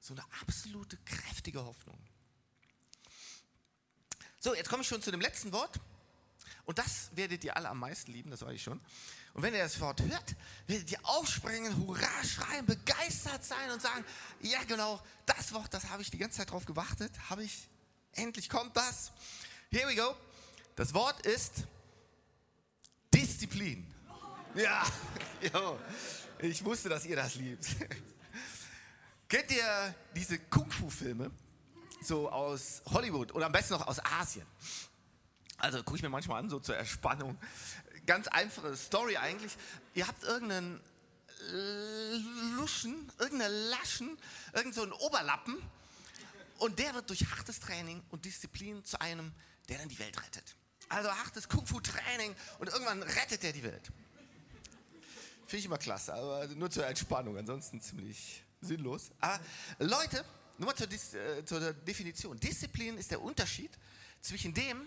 So 0.00 0.14
eine 0.14 0.24
absolute 0.40 0.96
kräftige 1.04 1.62
Hoffnung. 1.64 1.98
So, 4.42 4.54
jetzt 4.54 4.70
komme 4.70 4.82
ich 4.82 4.88
schon 4.88 5.02
zu 5.02 5.10
dem 5.10 5.20
letzten 5.20 5.52
Wort. 5.52 5.78
Und 6.64 6.78
das 6.78 7.10
werdet 7.14 7.44
ihr 7.44 7.56
alle 7.56 7.68
am 7.68 7.78
meisten 7.78 8.10
lieben, 8.10 8.30
das 8.30 8.40
weiß 8.40 8.54
ich 8.54 8.62
schon. 8.62 8.80
Und 9.34 9.42
wenn 9.42 9.52
ihr 9.52 9.62
das 9.62 9.78
Wort 9.80 10.00
hört, 10.00 10.34
werdet 10.66 10.90
ihr 10.90 10.98
aufspringen, 11.02 11.76
hurra 11.76 12.24
schreien, 12.24 12.64
begeistert 12.64 13.44
sein 13.44 13.70
und 13.70 13.82
sagen, 13.82 14.04
ja 14.40 14.62
genau, 14.64 15.00
das 15.26 15.52
Wort, 15.52 15.72
das 15.74 15.90
habe 15.90 16.02
ich 16.02 16.10
die 16.10 16.18
ganze 16.18 16.38
Zeit 16.38 16.50
drauf 16.50 16.64
gewartet, 16.64 17.12
habe 17.28 17.44
ich, 17.44 17.68
endlich 18.14 18.48
kommt 18.48 18.76
das. 18.76 19.12
Here 19.70 19.86
we 19.88 19.94
go. 19.94 20.16
Das 20.74 20.94
Wort 20.94 21.24
ist 21.26 21.64
Disziplin. 23.12 23.86
Ja, 24.54 24.84
ich 26.38 26.64
wusste, 26.64 26.88
dass 26.88 27.04
ihr 27.04 27.16
das 27.16 27.34
liebt. 27.34 27.66
Kennt 29.28 29.50
ihr 29.50 29.94
diese 30.14 30.38
Kung-Fu-Filme? 30.38 31.30
So 32.00 32.30
aus 32.30 32.82
Hollywood 32.86 33.34
oder 33.34 33.46
am 33.46 33.52
besten 33.52 33.74
noch 33.74 33.86
aus 33.86 33.98
Asien. 34.04 34.46
Also 35.58 35.82
gucke 35.82 35.96
ich 35.96 36.02
mir 36.02 36.08
manchmal 36.08 36.40
an, 36.42 36.48
so 36.48 36.58
zur 36.58 36.76
Erspannung. 36.76 37.38
Ganz 38.06 38.26
einfache 38.28 38.74
Story 38.76 39.16
eigentlich. 39.16 39.56
Ihr 39.94 40.06
habt 40.06 40.22
irgendeinen 40.24 40.80
Luschen, 42.56 43.10
irgendeine 43.18 43.54
Laschen, 43.70 44.18
irgendeinen 44.52 44.92
Oberlappen 44.92 45.56
und 46.58 46.78
der 46.78 46.94
wird 46.94 47.08
durch 47.08 47.24
hartes 47.30 47.60
Training 47.60 48.02
und 48.10 48.24
Disziplin 48.24 48.84
zu 48.84 49.00
einem, 49.00 49.32
der 49.68 49.78
dann 49.78 49.88
die 49.88 49.98
Welt 49.98 50.20
rettet. 50.22 50.56
Also 50.88 51.08
hartes 51.10 51.48
Kung-Fu-Training 51.48 52.34
und 52.58 52.68
irgendwann 52.68 53.02
rettet 53.02 53.44
er 53.44 53.52
die 53.52 53.62
Welt. 53.62 53.90
Finde 55.46 55.58
ich 55.58 55.64
immer 55.64 55.78
klasse, 55.78 56.14
aber 56.14 56.46
nur 56.48 56.70
zur 56.70 56.86
Entspannung, 56.86 57.36
ansonsten 57.36 57.80
ziemlich 57.80 58.44
sinnlos. 58.60 59.10
Aber 59.20 59.40
Leute, 59.78 60.24
nur 60.60 60.66
mal 60.66 60.76
zur, 60.76 60.92
äh, 60.92 61.44
zur 61.44 61.72
Definition. 61.72 62.38
Disziplin 62.38 62.98
ist 62.98 63.10
der 63.10 63.22
Unterschied 63.22 63.70
zwischen 64.20 64.52
dem, 64.52 64.86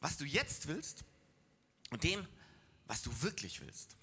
was 0.00 0.16
du 0.16 0.24
jetzt 0.24 0.68
willst 0.68 1.02
und 1.90 2.04
dem, 2.04 2.24
was 2.86 3.02
du 3.02 3.10
wirklich 3.20 3.60
willst. 3.60 3.96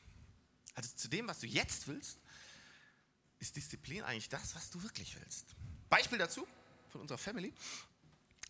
Also 0.76 0.90
zu 0.98 1.08
dem, 1.08 1.28
was 1.28 1.40
du 1.40 1.48
jetzt 1.48 1.88
willst, 1.88 2.20
ist 3.40 3.56
Disziplin 3.56 4.04
eigentlich 4.04 4.28
das, 4.28 4.54
was 4.56 4.70
du 4.72 4.84
wirklich 4.84 5.16
willst. 5.18 5.46
Beispiel 5.90 6.18
dazu 6.18 6.46
von 6.90 7.00
unserer 7.00 7.18
Family. 7.18 7.54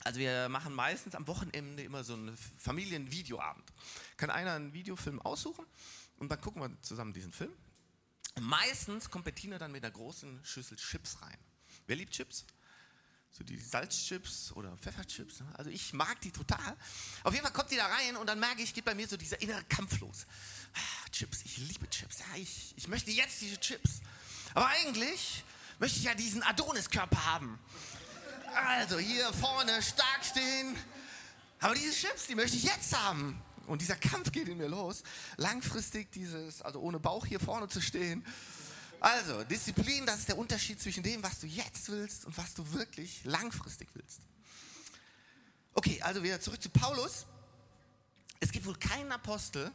Also 0.04 0.20
wir 0.20 0.50
machen 0.50 0.74
meistens 0.74 1.14
am 1.14 1.28
Wochenende 1.28 1.84
immer 1.84 2.04
so 2.04 2.14
einen 2.14 2.36
Familienvideoabend. 2.58 3.72
Kann 4.18 4.32
einer 4.32 4.54
einen 4.54 4.74
Videofilm 4.74 5.22
aussuchen 5.22 5.68
und 6.18 6.30
dann 6.30 6.42
gucken 6.42 6.64
wir 6.64 6.82
zusammen 6.82 7.14
diesen 7.14 7.32
Film. 7.32 7.54
Meistens 8.40 9.12
kommt 9.12 9.26
Bettina 9.26 9.60
dann 9.60 9.72
mit 9.72 9.84
einer 9.84 9.94
großen 9.94 10.44
Schüssel 10.44 10.78
Chips 10.78 11.22
rein. 11.22 11.38
Wer 11.90 11.96
liebt 11.96 12.14
Chips? 12.14 12.46
so 13.32 13.44
die 13.44 13.58
Salzchips 13.58 14.52
oder 14.54 14.76
Pfefferchips. 14.78 15.40
Ne? 15.40 15.48
Also 15.58 15.70
ich 15.70 15.94
mag 15.94 16.20
die 16.22 16.32
total. 16.32 16.76
Auf 17.24 17.34
jeden 17.34 17.44
Fall 17.44 17.54
kommt 17.54 17.72
die 17.72 17.78
da 17.78 17.86
rein 17.86 18.18
und 18.18 18.28
dann 18.28 18.40
merke 18.40 18.62
ich, 18.62 18.74
geht 18.74 18.86
bei 18.86 18.96
mir 18.96 19.08
so 19.08 19.18
dieser 19.18 19.42
innere 19.42 19.64
Kampf 19.66 20.00
los. 20.00 20.26
Ah, 20.74 21.10
Chips, 21.12 21.42
ich 21.46 21.58
liebe 21.58 21.90
Chips. 21.90 22.20
Ja, 22.20 22.26
ich, 22.36 22.74
ich 22.76 22.88
möchte 22.88 23.12
jetzt 23.12 23.40
diese 23.42 23.60
Chips. 23.60 24.02
Aber 24.54 24.68
eigentlich 24.68 25.44
möchte 25.80 25.98
ich 26.00 26.06
ja 26.06 26.14
diesen 26.16 26.44
Adonis-Körper 26.44 27.26
haben. 27.26 27.60
Also 28.56 29.00
hier 29.00 29.32
vorne 29.34 29.82
stark 29.82 30.26
stehen. 30.26 30.76
Aber 31.60 31.76
diese 31.76 31.94
Chips, 31.94 32.28
die 32.28 32.36
möchte 32.36 32.58
ich 32.58 32.64
jetzt 32.64 32.98
haben. 32.98 33.42
Und 33.68 33.82
dieser 33.82 33.96
Kampf 33.96 34.32
geht 34.32 34.48
in 34.48 34.58
mir 34.58 34.68
los. 34.68 35.04
Langfristig 35.38 36.12
dieses, 36.12 36.62
also 36.62 36.80
ohne 36.80 37.00
Bauch 37.00 37.26
hier 37.26 37.40
vorne 37.40 37.68
zu 37.68 37.82
stehen. 37.82 38.26
Also, 39.00 39.44
Disziplin, 39.46 40.06
das 40.06 40.20
ist 40.20 40.28
der 40.28 40.38
Unterschied 40.38 40.82
zwischen 40.82 41.04
dem, 41.04 41.24
was 41.24 41.40
du 41.40 41.48
jetzt 41.48 41.90
willst 41.90 42.26
und 42.26 42.38
was 42.38 42.54
du 42.54 42.74
wirklich 42.74 43.24
langfristig 43.24 43.88
willst. 43.94 44.22
Okay, 45.74 46.02
also 46.02 46.22
wieder 46.22 46.42
zurück 46.42 46.62
zu 46.62 46.70
Paulus. 46.70 47.26
Es 48.42 48.52
gibt 48.52 48.66
wohl 48.66 48.76
keinen 48.76 49.12
Apostel, 49.12 49.72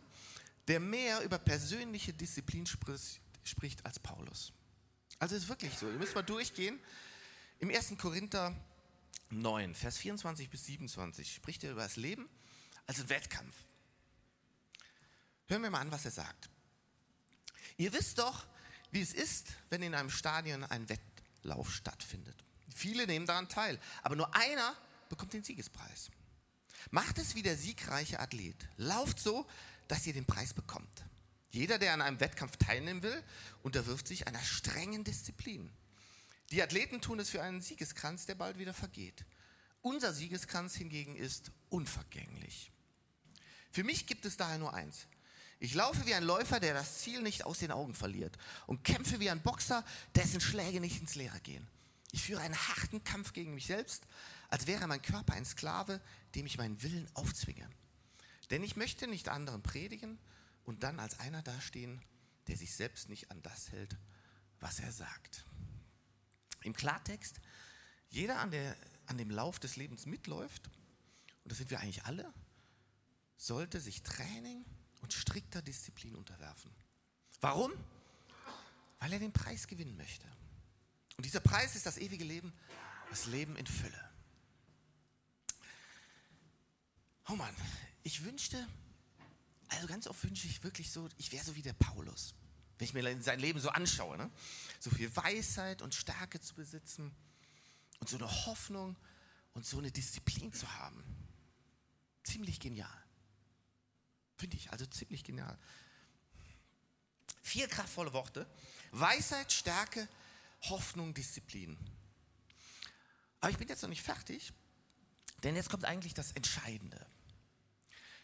der 0.69 0.81
mehr 0.81 1.23
über 1.23 1.39
persönliche 1.39 2.13
Disziplin 2.13 2.67
spricht 2.67 3.85
als 3.87 3.99
Paulus. 3.99 4.53
Also 5.19 5.37
ist 5.37 5.49
wirklich 5.49 5.73
so. 5.79 5.87
Ihr 5.87 5.99
müsst 5.99 6.15
mal 6.15 6.23
durchgehen. 6.23 6.79
Im 7.61 7.71
1. 7.71 7.95
Korinther 7.99 8.55
9, 9.31 9.75
Vers 9.75 9.97
24 9.99 10.51
bis 10.51 10.67
27 10.67 11.35
spricht 11.35 11.65
er 11.65 11.73
über 11.73 11.83
das 11.83 11.97
Leben 11.97 12.29
als 12.87 13.09
Wettkampf. 13.09 13.55
Hören 15.47 15.63
wir 15.63 15.71
mal 15.71 15.81
an, 15.81 15.91
was 15.91 16.05
er 16.05 16.11
sagt. 16.11 16.51
Ihr 17.77 17.93
wisst 17.93 18.19
doch, 18.19 18.47
wie 18.95 19.03
es 19.03 19.13
ist, 19.13 19.49
wenn 19.71 19.83
in 19.83 19.95
einem 19.95 20.11
Stadion 20.11 20.65
ein 20.65 20.89
Wettlauf 20.89 21.73
stattfindet. 21.73 22.37
Viele 22.75 23.07
nehmen 23.07 23.27
daran 23.27 23.49
teil, 23.49 23.79
aber 24.03 24.17
nur 24.17 24.35
einer 24.35 24.75
bekommt 25.09 25.33
den 25.33 25.45
Siegespreis. 25.45 26.11
Macht 26.91 27.19
es 27.19 27.35
wie 27.35 27.43
der 27.43 27.57
siegreiche 27.57 28.21
Athlet. 28.21 28.57
Lauft 28.77 29.19
so, 29.19 29.47
dass 29.89 30.07
ihr 30.07 30.13
den 30.13 30.27
Preis 30.27 30.55
bekommt. 30.55 31.05
Jeder, 31.51 31.79
der 31.79 31.93
an 31.93 32.03
einem 32.03 32.21
Wettkampf 32.21 32.57
teilnehmen 32.57 33.03
will, 33.03 33.23
unterwirft 33.63 34.07
sich 34.09 34.27
einer 34.27 34.43
strengen 34.43 35.05
Disziplin. 35.05 35.71
Die 36.51 36.63
Athleten 36.63 37.01
tun 37.01 37.19
es 37.21 37.31
für 37.31 37.43
einen 37.43 37.63
Siegeskranz, 37.63 38.27
der 38.27 38.35
bald 38.35 38.59
wieder 38.59 38.75
vergeht. 38.75 39.25
Unser 39.83 40.13
Siegeskranz 40.13 40.75
hingegen 40.75 41.17
ist 41.17 41.51
unvergänglich. 41.69 42.71
Für 43.71 43.85
mich 43.85 44.07
gibt 44.07 44.25
es 44.25 44.37
daher 44.37 44.59
nur 44.59 44.73
eins. 44.73 45.07
Ich 45.61 45.75
laufe 45.75 46.05
wie 46.07 46.15
ein 46.15 46.25
Läufer, 46.25 46.61
der 46.61 46.75
das 46.75 46.99
Ziel 46.99 47.23
nicht 47.23 47.45
aus 47.45 47.59
den 47.59 47.71
Augen 47.71 47.95
verliert 47.95 48.37
und 48.67 48.85
kämpfe 48.85 49.21
wie 49.21 49.31
ein 49.31 49.43
Boxer, 49.43 49.85
dessen 50.15 50.41
Schläge 50.41 50.81
nicht 50.81 51.01
ins 51.01 51.15
Leere 51.15 51.41
gehen. 51.41 51.67
Ich 52.13 52.23
führe 52.23 52.43
einen 52.43 52.57
harten 52.57 53.03
Kampf 53.03 53.33
gegen 53.33 53.55
mich 53.55 53.67
selbst, 53.67 54.05
als 54.49 54.67
wäre 54.67 54.87
mein 54.87 55.03
Körper 55.03 55.35
ein 55.35 55.45
Sklave, 55.45 56.01
dem 56.35 56.47
ich 56.47 56.59
meinen 56.59 56.81
Willen 56.83 57.09
aufzwinge. 57.15 57.69
Denn 58.51 58.63
ich 58.63 58.77
möchte 58.77 59.07
nicht 59.07 59.29
anderen 59.29 59.63
predigen 59.63 60.19
und 60.65 60.83
dann 60.83 61.01
als 61.01 61.19
einer 61.19 61.43
dastehen, 61.43 62.01
der 62.47 62.57
sich 62.57 62.73
selbst 62.75 63.09
nicht 63.09 63.31
an 63.31 63.43
das 63.43 63.73
hält, 63.73 63.97
was 64.61 64.81
er 64.81 64.93
sagt. 64.93 65.45
Im 66.63 66.75
Klartext, 66.75 67.41
jeder 68.11 68.39
an, 68.39 68.51
der, 68.51 68.77
an 69.07 69.19
dem 69.19 69.31
Lauf 69.31 69.59
des 69.59 69.77
Lebens 69.77 70.07
mitläuft, 70.07 70.71
und 71.43 71.51
das 71.51 71.59
sind 71.59 71.71
wir 71.71 71.81
eigentlich 71.81 72.05
alle, 72.05 72.33
sollte 73.37 73.81
sich 73.81 74.03
Training 74.03 74.65
und 75.05 75.13
strikter 75.13 75.61
Disziplin 75.61 76.17
unterwerfen. 76.17 76.75
Warum? 77.43 77.73
Weil 78.99 79.13
er 79.13 79.19
den 79.19 79.35
Preis 79.35 79.69
gewinnen 79.69 79.97
möchte. 79.99 80.27
Und 81.19 81.27
dieser 81.27 81.41
Preis 81.41 81.77
ist 81.77 81.85
das 81.85 81.99
ewige 81.99 82.25
Leben, 82.25 82.53
das 83.11 83.27
Leben 83.27 83.55
in 83.57 83.67
Fülle. 83.67 84.11
Oh 87.29 87.37
Mann, 87.37 87.55
ich 88.03 88.25
wünschte, 88.25 88.67
also 89.69 89.87
ganz 89.87 90.07
oft 90.07 90.25
wünsche 90.25 90.47
ich 90.47 90.65
wirklich 90.65 90.91
so, 90.91 91.07
ich 91.19 91.33
wäre 91.33 91.45
so 91.45 91.55
wie 91.55 91.63
der 91.63 91.75
Paulus. 91.75 92.35
Wenn 92.79 92.87
ich 92.87 92.95
mir 92.95 93.23
sein 93.23 93.39
Leben 93.39 93.61
so 93.61 93.69
anschaue, 93.69 94.17
ne? 94.17 94.31
so 94.81 94.89
viel 94.89 95.15
Weisheit 95.15 95.83
und 95.83 95.95
Stärke 95.95 96.41
zu 96.41 96.55
besitzen 96.55 97.15
und 98.01 98.09
so 98.09 98.17
eine 98.17 98.47
Hoffnung 98.47 98.97
und 99.53 99.67
so 99.67 99.79
eine 99.79 99.93
Disziplin 99.93 100.53
zu 100.55 100.67
haben. 100.77 101.05
Ziemlich 102.23 102.59
genial. 102.59 103.04
Finde 104.37 104.57
ich, 104.57 104.71
also 104.71 104.87
ziemlich 104.87 105.25
genial. 105.25 105.59
Vier 107.43 107.69
kraftvolle 107.69 108.13
Worte. 108.13 108.47
Weisheit, 108.91 109.53
Stärke, 109.53 110.09
Hoffnung, 110.63 111.15
Disziplin. 111.15 111.77
Aber 113.41 113.51
ich 113.51 113.59
bin 113.59 113.69
jetzt 113.69 113.83
noch 113.83 113.89
nicht 113.89 114.03
fertig, 114.03 114.53
denn 115.43 115.57
jetzt 115.57 115.69
kommt 115.69 115.85
eigentlich 115.85 116.15
das 116.15 116.33
Entscheidende. 116.33 117.07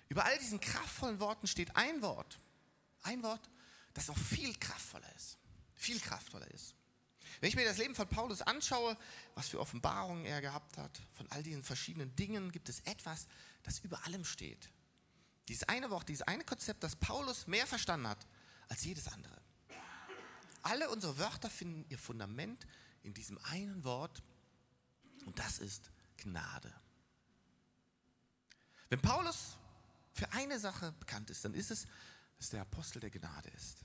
Über 0.09 0.25
all 0.25 0.39
diesen 0.39 0.61
kraftvollen 0.61 1.21
Worten 1.21 1.47
steht 1.47 1.77
ein 1.77 2.03
Wort. 2.03 2.39
Ein 3.03 3.23
Wort, 3.23 3.51
das 3.95 4.09
noch 4.09 4.19
viel 4.19 4.55
kraftvoller 4.59 5.15
ist. 5.17 5.39
Viel 5.75 6.01
kraftvoller 6.01 6.51
ist. 6.51 6.75
Wenn 7.41 7.49
ich 7.49 7.57
mir 7.57 7.65
das 7.65 7.79
Leben 7.79 7.95
von 7.95 8.09
Paulus 8.09 8.43
anschaue, 8.43 8.97
was 9.35 9.49
für 9.49 9.61
Offenbarungen 9.61 10.25
er 10.25 10.41
gehabt 10.41 10.79
hat, 10.79 11.01
von 11.13 11.31
all 11.31 11.43
diesen 11.43 11.63
verschiedenen 11.63 12.15
Dingen, 12.17 12.51
gibt 12.51 12.69
es 12.69 12.81
etwas, 12.81 13.27
das 13.63 13.79
über 13.81 14.05
allem 14.05 14.25
steht. 14.25 14.69
Dieses 15.51 15.69
eine 15.69 15.91
Wort, 15.91 16.09
dieses 16.09 16.23
eine 16.23 16.45
Konzept, 16.45 16.85
das 16.85 16.95
Paulus 16.95 17.49
mehr 17.49 17.67
verstanden 17.67 18.07
hat 18.07 18.25
als 18.69 18.85
jedes 18.85 19.09
andere. 19.09 19.37
Alle 20.63 20.89
unsere 20.91 21.19
Wörter 21.19 21.51
finden 21.51 21.85
ihr 21.89 21.99
Fundament 21.99 22.69
in 23.03 23.15
diesem 23.15 23.37
einen 23.47 23.83
Wort 23.83 24.23
und 25.27 25.37
das 25.41 25.59
ist 25.59 25.91
Gnade. 26.19 26.73
Wenn 28.91 29.01
Paulus 29.01 29.57
für 30.13 30.33
eine 30.35 30.61
Sache 30.61 30.93
bekannt 31.01 31.31
ist, 31.31 31.45
dann 31.45 31.55
ist 31.55 31.73
es, 31.73 31.89
dass 32.39 32.51
der 32.51 32.61
Apostel 32.61 33.01
der 33.01 33.11
Gnade 33.11 33.49
ist. 33.49 33.79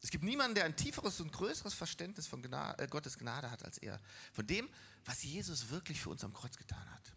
Es 0.00 0.10
gibt 0.10 0.22
niemanden, 0.22 0.54
der 0.54 0.66
ein 0.66 0.76
tieferes 0.76 1.20
und 1.20 1.32
größeres 1.32 1.74
Verständnis 1.74 2.28
von 2.28 2.42
Gnade, 2.42 2.80
äh, 2.80 2.86
Gottes 2.86 3.18
Gnade 3.18 3.50
hat 3.50 3.64
als 3.64 3.78
er. 3.78 4.00
Von 4.32 4.46
dem, 4.46 4.68
was 5.04 5.24
Jesus 5.24 5.68
wirklich 5.70 6.00
für 6.00 6.10
uns 6.10 6.22
am 6.22 6.32
Kreuz 6.32 6.56
getan 6.56 6.88
hat. 6.94 7.12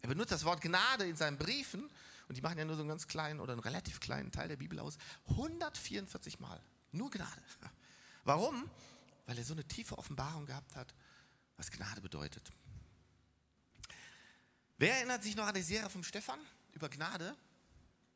Er 0.00 0.08
benutzt 0.08 0.32
das 0.32 0.44
Wort 0.44 0.62
Gnade 0.62 1.06
in 1.06 1.16
seinen 1.16 1.36
Briefen 1.36 1.90
und 2.28 2.36
die 2.36 2.42
machen 2.42 2.58
ja 2.58 2.64
nur 2.64 2.76
so 2.76 2.82
einen 2.82 2.88
ganz 2.88 3.06
kleinen 3.06 3.40
oder 3.40 3.52
einen 3.52 3.62
relativ 3.62 4.00
kleinen 4.00 4.32
Teil 4.32 4.48
der 4.48 4.56
Bibel 4.56 4.78
aus. 4.78 4.98
144 5.28 6.40
Mal. 6.40 6.60
Nur 6.92 7.10
Gnade. 7.10 7.42
Warum? 8.24 8.68
Weil 9.26 9.38
er 9.38 9.44
so 9.44 9.54
eine 9.54 9.66
tiefe 9.66 9.96
Offenbarung 9.98 10.46
gehabt 10.46 10.74
hat, 10.76 10.94
was 11.56 11.70
Gnade 11.70 12.00
bedeutet. 12.00 12.52
Wer 14.78 14.96
erinnert 14.96 15.22
sich 15.22 15.36
noch 15.36 15.46
an 15.46 15.54
die 15.54 15.62
Serie 15.62 15.88
vom 15.88 16.02
Stefan 16.02 16.38
über 16.72 16.88
Gnade? 16.88 17.34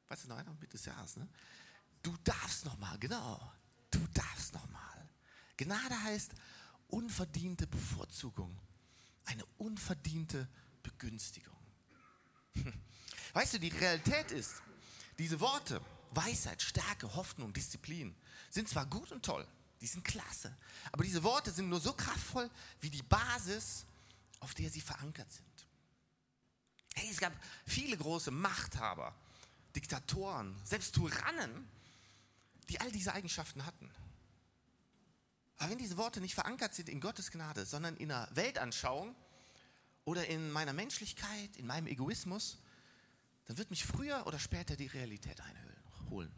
Weißt 0.09 0.25
du 0.25 0.29
noch 0.29 0.37
einer? 0.37 0.52
Mitte 0.55 0.76
des 0.76 0.85
Jahres, 0.85 1.17
ne? 1.17 1.29
Du 2.02 2.17
darfst 2.25 2.64
noch 2.64 2.76
mal, 2.79 2.99
genau. 2.99 3.52
Du 3.90 4.00
darfst 4.12 4.52
noch 4.52 4.69
mal. 4.71 5.09
Gnade 5.57 6.02
heißt 6.02 6.33
unverdiente 6.88 7.67
Bevorzugung, 7.67 8.59
eine 9.26 9.45
unverdiente 9.59 10.49
Begünstigung. 10.83 11.60
Weißt 13.33 13.54
du, 13.54 13.61
die 13.61 13.69
Realität 13.69 14.30
ist, 14.33 14.62
diese 15.19 15.38
Worte, 15.40 15.80
Weisheit, 16.12 16.62
Stärke, 16.62 17.14
Hoffnung, 17.14 17.52
Disziplin, 17.52 18.14
sind 18.50 18.69
zwar 18.69 18.87
gut 18.87 19.12
und 19.12 19.25
toll, 19.25 19.47
die 19.80 19.87
sind 19.87 20.04
klasse, 20.04 20.57
aber 20.92 21.04
diese 21.04 21.23
Worte 21.23 21.50
sind 21.50 21.69
nur 21.69 21.80
so 21.80 21.92
kraftvoll 21.92 22.50
wie 22.80 22.90
die 22.90 23.02
Basis, 23.02 23.87
auf 24.40 24.54
der 24.54 24.71
sie 24.71 24.80
verankert 24.80 25.30
sind. 25.33 25.47
Hey, 26.95 27.09
es 27.11 27.19
gab 27.19 27.33
viele 27.66 27.97
große 27.97 28.30
Machthaber, 28.30 29.14
Diktatoren, 29.76 30.57
selbst 30.64 30.95
Tyrannen, 30.95 31.69
die 32.69 32.80
all 32.80 32.90
diese 32.90 33.12
Eigenschaften 33.12 33.64
hatten. 33.64 33.90
Aber 35.59 35.71
wenn 35.71 35.78
diese 35.78 35.97
Worte 35.97 36.21
nicht 36.21 36.35
verankert 36.35 36.75
sind 36.75 36.88
in 36.88 37.00
Gottes 37.00 37.30
Gnade, 37.30 37.66
sondern 37.66 37.97
in 37.97 38.11
einer 38.11 38.28
Weltanschauung 38.35 39.14
oder 40.11 40.26
in 40.26 40.50
meiner 40.50 40.73
Menschlichkeit, 40.73 41.56
in 41.56 41.69
meinem 41.69 41.87
Egoismus, 41.87 42.58
dann 43.45 43.58
wird 43.58 43.71
mich 43.71 43.85
früher 43.85 44.26
oder 44.26 44.41
später 44.41 44.75
die 44.75 44.89
Realität 44.89 45.41
einholen. 45.41 46.35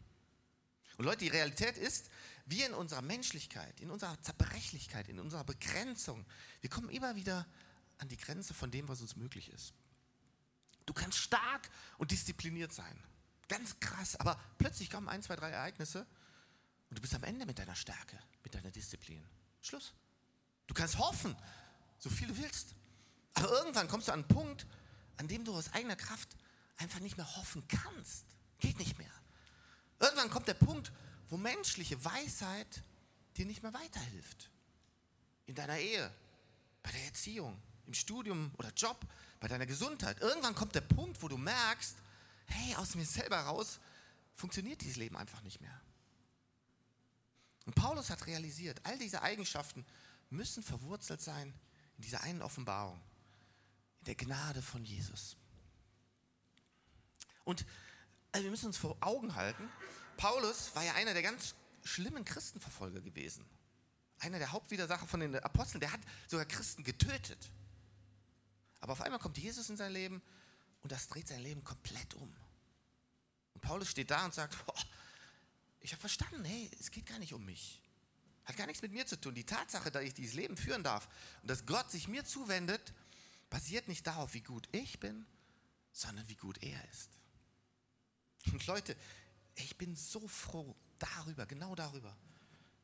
Und 0.97 1.05
Leute, 1.05 1.25
die 1.25 1.29
Realität 1.29 1.75
ist, 1.77 2.11
wir 2.45 2.67
in 2.67 2.75
unserer 2.75 3.01
Menschlichkeit, 3.01 3.79
in 3.79 3.89
unserer 3.89 4.21
Zerbrechlichkeit, 4.21 5.09
in 5.09 5.19
unserer 5.19 5.43
Begrenzung, 5.43 6.23
wir 6.61 6.69
kommen 6.69 6.89
immer 6.89 7.15
wieder 7.15 7.47
an 7.97 8.09
die 8.09 8.17
Grenze 8.17 8.53
von 8.53 8.69
dem, 8.69 8.87
was 8.87 9.01
uns 9.01 9.15
möglich 9.15 9.49
ist. 9.49 9.73
Du 10.85 10.93
kannst 10.93 11.17
stark 11.17 11.67
und 11.97 12.11
diszipliniert 12.11 12.73
sein. 12.73 12.95
Ganz 13.47 13.79
krass. 13.79 14.15
Aber 14.17 14.39
plötzlich 14.59 14.91
kommen 14.91 15.09
ein, 15.09 15.23
zwei, 15.23 15.35
drei 15.35 15.49
Ereignisse 15.49 16.05
und 16.91 16.97
du 16.97 17.01
bist 17.01 17.15
am 17.15 17.23
Ende 17.23 17.47
mit 17.47 17.57
deiner 17.57 17.75
Stärke, 17.75 18.19
mit 18.43 18.53
deiner 18.53 18.69
Disziplin. 18.69 19.25
Schluss. 19.61 19.93
Du 20.67 20.75
kannst 20.75 20.99
hoffen, 20.99 21.35
so 21.97 22.11
viel 22.11 22.27
du 22.27 22.37
willst. 22.37 22.75
Aber 23.33 23.49
irgendwann 23.49 23.87
kommst 23.87 24.07
du 24.07 24.11
an 24.11 24.19
einen 24.19 24.27
Punkt, 24.27 24.67
an 25.17 25.27
dem 25.27 25.45
du 25.45 25.53
aus 25.53 25.73
eigener 25.73 25.95
Kraft 25.95 26.29
einfach 26.77 26.99
nicht 26.99 27.17
mehr 27.17 27.35
hoffen 27.35 27.67
kannst. 27.67 28.25
Geht 28.59 28.79
nicht 28.79 28.97
mehr. 28.97 29.11
Irgendwann 29.99 30.29
kommt 30.29 30.47
der 30.47 30.53
Punkt, 30.53 30.91
wo 31.29 31.37
menschliche 31.37 32.03
Weisheit 32.03 32.83
dir 33.37 33.45
nicht 33.45 33.63
mehr 33.63 33.73
weiterhilft. 33.73 34.49
In 35.45 35.55
deiner 35.55 35.77
Ehe, 35.77 36.11
bei 36.81 36.91
der 36.91 37.05
Erziehung, 37.05 37.61
im 37.87 37.93
Studium 37.93 38.51
oder 38.57 38.71
Job, 38.73 38.99
bei 39.39 39.47
deiner 39.47 39.65
Gesundheit. 39.65 40.21
Irgendwann 40.21 40.55
kommt 40.55 40.75
der 40.75 40.81
Punkt, 40.81 41.21
wo 41.21 41.27
du 41.27 41.37
merkst, 41.37 41.95
hey, 42.45 42.75
aus 42.75 42.95
mir 42.95 43.05
selber 43.05 43.39
raus 43.39 43.79
funktioniert 44.35 44.81
dieses 44.81 44.97
Leben 44.97 45.17
einfach 45.17 45.41
nicht 45.41 45.61
mehr. 45.61 45.81
Und 47.65 47.75
Paulus 47.75 48.09
hat 48.09 48.25
realisiert, 48.27 48.81
all 48.83 48.97
diese 48.97 49.21
Eigenschaften 49.21 49.85
müssen 50.29 50.63
verwurzelt 50.63 51.21
sein 51.21 51.53
in 51.97 52.03
dieser 52.03 52.21
einen 52.21 52.41
Offenbarung, 52.41 52.99
der 54.05 54.15
Gnade 54.15 54.61
von 54.61 54.83
Jesus. 54.83 55.37
Und 57.43 57.65
also 58.31 58.43
wir 58.43 58.51
müssen 58.51 58.67
uns 58.67 58.77
vor 58.77 58.97
Augen 59.01 59.35
halten, 59.35 59.69
Paulus 60.17 60.75
war 60.75 60.83
ja 60.83 60.93
einer 60.93 61.13
der 61.13 61.21
ganz 61.21 61.55
schlimmen 61.83 62.25
Christenverfolger 62.25 63.01
gewesen. 63.01 63.45
Einer 64.19 64.39
der 64.39 64.51
Hauptwidersacher 64.51 65.07
von 65.07 65.19
den 65.19 65.35
Aposteln, 65.35 65.81
der 65.81 65.91
hat 65.91 65.99
sogar 66.27 66.45
Christen 66.45 66.83
getötet. 66.83 67.51
Aber 68.79 68.93
auf 68.93 69.01
einmal 69.01 69.19
kommt 69.19 69.37
Jesus 69.37 69.69
in 69.69 69.77
sein 69.77 69.91
Leben 69.91 70.21
und 70.81 70.91
das 70.91 71.07
dreht 71.07 71.27
sein 71.27 71.41
Leben 71.41 71.63
komplett 71.63 72.13
um. 72.15 72.33
Und 73.53 73.61
Paulus 73.61 73.89
steht 73.89 74.11
da 74.11 74.25
und 74.25 74.33
sagt, 74.33 74.65
boah, 74.65 74.75
ich 75.79 75.91
habe 75.91 75.99
verstanden, 76.01 76.45
hey, 76.45 76.71
es 76.79 76.91
geht 76.91 77.05
gar 77.05 77.19
nicht 77.19 77.33
um 77.33 77.43
mich. 77.43 77.81
Hat 78.45 78.57
gar 78.57 78.67
nichts 78.67 78.81
mit 78.81 78.91
mir 78.91 79.05
zu 79.05 79.19
tun. 79.19 79.35
Die 79.35 79.45
Tatsache, 79.45 79.91
dass 79.91 80.03
ich 80.03 80.13
dieses 80.13 80.33
Leben 80.33 80.57
führen 80.57 80.83
darf 80.83 81.07
und 81.41 81.49
dass 81.49 81.65
Gott 81.65 81.91
sich 81.91 82.07
mir 82.07 82.25
zuwendet, 82.25 82.93
basiert 83.53 83.87
nicht 83.87 84.07
darauf, 84.07 84.33
wie 84.33 84.41
gut 84.41 84.67
ich 84.71 84.99
bin, 84.99 85.27
sondern 85.91 86.27
wie 86.27 86.35
gut 86.35 86.57
er 86.63 86.89
ist. 86.89 87.11
Und 88.51 88.65
Leute, 88.65 88.97
ich 89.53 89.77
bin 89.77 89.95
so 89.95 90.27
froh 90.27 90.75
darüber, 90.97 91.45
genau 91.45 91.75
darüber, 91.75 92.17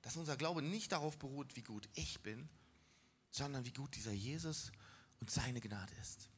dass 0.04 0.16
unser 0.16 0.38
Glaube 0.38 0.62
nicht 0.62 0.92
darauf 0.92 1.18
beruht, 1.18 1.56
wie 1.56 1.64
gut 1.64 1.90
ich 1.96 2.22
bin, 2.22 2.48
sondern 3.32 3.66
wie 3.66 3.74
gut 3.74 3.96
dieser 3.96 4.12
Jesus 4.12 4.72
und 5.20 5.32
seine 5.32 5.60
Gnade 5.60 5.92
ist. 6.02 6.30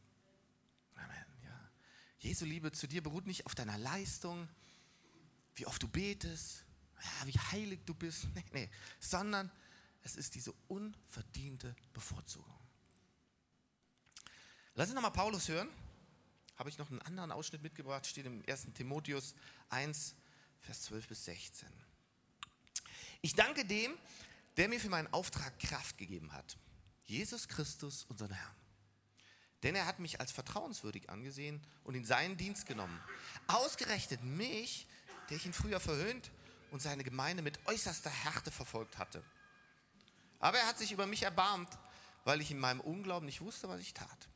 Amen. 0.95 1.25
Ja. 1.43 1.69
Jesu 2.19 2.45
Liebe 2.45 2.71
zu 2.71 2.87
dir 2.87 3.03
beruht 3.03 3.27
nicht 3.27 3.45
auf 3.45 3.53
deiner 3.53 3.77
Leistung, 3.77 4.47
wie 5.55 5.65
oft 5.65 5.83
du 5.83 5.89
betest, 5.89 6.63
ja, 7.03 7.27
wie 7.27 7.37
heilig 7.37 7.81
du 7.85 7.93
bist, 7.93 8.27
nee, 8.33 8.45
nee, 8.53 8.69
sondern 8.97 9.51
es 10.03 10.15
ist 10.15 10.35
diese 10.35 10.53
unverdiente 10.69 11.75
Bevorzugung. 11.91 12.60
Lass 14.75 14.87
uns 14.87 14.95
nochmal 14.95 15.11
Paulus 15.11 15.49
hören. 15.49 15.69
Habe 16.57 16.69
ich 16.69 16.77
noch 16.77 16.89
einen 16.89 17.01
anderen 17.01 17.31
Ausschnitt 17.31 17.61
mitgebracht, 17.61 18.05
steht 18.05 18.25
im 18.25 18.43
1. 18.47 18.67
Timotheus 18.73 19.35
1, 19.69 20.15
Vers 20.61 20.83
12 20.83 21.07
bis 21.07 21.25
16. 21.25 21.67
Ich 23.21 23.35
danke 23.35 23.65
dem, 23.65 23.97
der 24.57 24.69
mir 24.69 24.79
für 24.79 24.89
meinen 24.89 25.11
Auftrag 25.13 25.57
Kraft 25.59 25.97
gegeben 25.97 26.31
hat. 26.33 26.57
Jesus 27.03 27.47
Christus, 27.47 28.05
unseren 28.05 28.31
Herrn. 28.31 28.55
Denn 29.63 29.75
er 29.75 29.85
hat 29.85 29.99
mich 29.99 30.19
als 30.19 30.31
vertrauenswürdig 30.31 31.09
angesehen 31.09 31.61
und 31.83 31.95
in 31.95 32.05
seinen 32.05 32.37
Dienst 32.37 32.65
genommen. 32.65 32.99
Ausgerechnet 33.47 34.23
mich, 34.23 34.87
der 35.29 35.37
ich 35.37 35.45
ihn 35.45 35.53
früher 35.53 35.79
verhöhnt 35.79 36.31
und 36.71 36.81
seine 36.81 37.03
Gemeinde 37.03 37.43
mit 37.43 37.59
äußerster 37.67 38.09
Härte 38.09 38.51
verfolgt 38.51 38.97
hatte. 38.97 39.23
Aber 40.39 40.57
er 40.57 40.67
hat 40.67 40.79
sich 40.79 40.91
über 40.91 41.05
mich 41.05 41.23
erbarmt, 41.23 41.69
weil 42.23 42.41
ich 42.41 42.51
in 42.51 42.59
meinem 42.59 42.79
Unglauben 42.79 43.25
nicht 43.25 43.41
wusste, 43.41 43.67
was 43.67 43.81
ich 43.81 43.93
tat. 43.93 44.30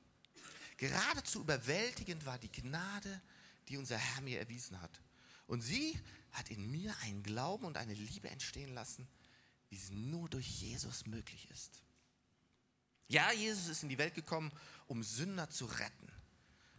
Geradezu 0.77 1.41
überwältigend 1.41 2.25
war 2.25 2.37
die 2.37 2.51
Gnade, 2.51 3.21
die 3.67 3.77
unser 3.77 3.97
Herr 3.97 4.21
mir 4.21 4.39
erwiesen 4.39 4.81
hat. 4.81 5.01
Und 5.47 5.61
sie 5.61 5.99
hat 6.31 6.49
in 6.49 6.69
mir 6.69 6.95
einen 7.03 7.23
Glauben 7.23 7.65
und 7.65 7.77
eine 7.77 7.93
Liebe 7.93 8.29
entstehen 8.29 8.73
lassen, 8.73 9.07
wie 9.69 9.77
sie 9.77 9.95
nur 9.95 10.29
durch 10.29 10.47
Jesus 10.47 11.05
möglich 11.05 11.49
ist. 11.51 11.81
Ja, 13.07 13.31
Jesus 13.31 13.67
ist 13.67 13.83
in 13.83 13.89
die 13.89 13.97
Welt 13.97 14.15
gekommen, 14.15 14.51
um 14.87 15.03
Sünder 15.03 15.49
zu 15.49 15.65
retten. 15.65 16.11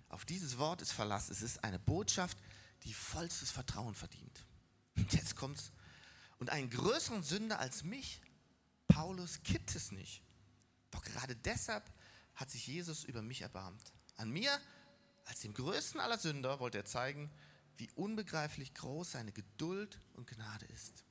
Auf 0.09 0.25
dieses 0.25 0.59
Wort 0.59 0.83
ist 0.83 0.93
Verlass. 0.93 1.29
Es 1.29 1.43
ist 1.43 1.63
eine 1.65 1.79
Botschaft, 1.79 2.39
die 2.85 2.95
vollstes 2.95 3.51
Vertrauen 3.51 3.95
verdient. 3.95 4.45
Und 4.97 5.13
jetzt 5.13 5.37
kommt's. 5.37 5.73
Und 6.39 6.51
einen 6.51 6.71
größeren 6.71 7.23
Sünder 7.23 7.59
als 7.59 7.85
mich, 7.85 8.21
Paulus, 8.89 9.43
gibt 9.43 9.75
es 9.75 9.93
nicht. 9.93 10.23
Doch 10.91 11.03
gerade 11.03 11.35
deshalb 11.37 11.85
hat 12.37 12.51
sich 12.51 12.67
Jesus 12.67 13.05
über 13.05 13.23
mich 13.23 13.43
erbarmt. 13.43 13.93
An 14.17 14.31
mir, 14.31 14.51
als 15.25 15.41
dem 15.41 15.55
größten 15.55 16.01
aller 16.01 16.19
Sünder, 16.19 16.61
wollte 16.61 16.79
er 16.79 16.85
zeigen, 16.85 17.31
wie 17.79 17.91
unbegreiflich 17.95 18.73
groß 18.75 19.13
seine 19.13 19.33
Geduld 19.33 20.01
und 20.15 20.27
Gnade 20.27 20.67
ist. 20.67 21.05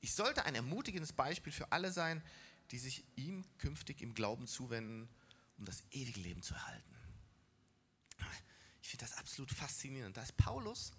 Ich 0.00 0.14
sollte 0.14 0.44
ein 0.44 0.54
ermutigendes 0.54 1.12
Beispiel 1.12 1.52
für 1.52 1.72
alle 1.72 1.92
sein, 1.92 2.22
die 2.70 2.78
sich 2.78 3.04
ihm 3.16 3.44
künftig 3.58 4.00
im 4.00 4.14
Glauben 4.14 4.46
zuwenden, 4.46 5.08
um 5.58 5.64
das 5.64 5.82
ewige 5.90 6.20
Leben 6.20 6.42
zu 6.42 6.54
erhalten. 6.54 6.96
Ich 8.82 8.88
finde 8.88 9.04
das 9.04 9.16
absolut 9.16 9.50
faszinierend. 9.50 10.16
Da 10.16 10.22
ist 10.22 10.36
Paulus, 10.36 10.92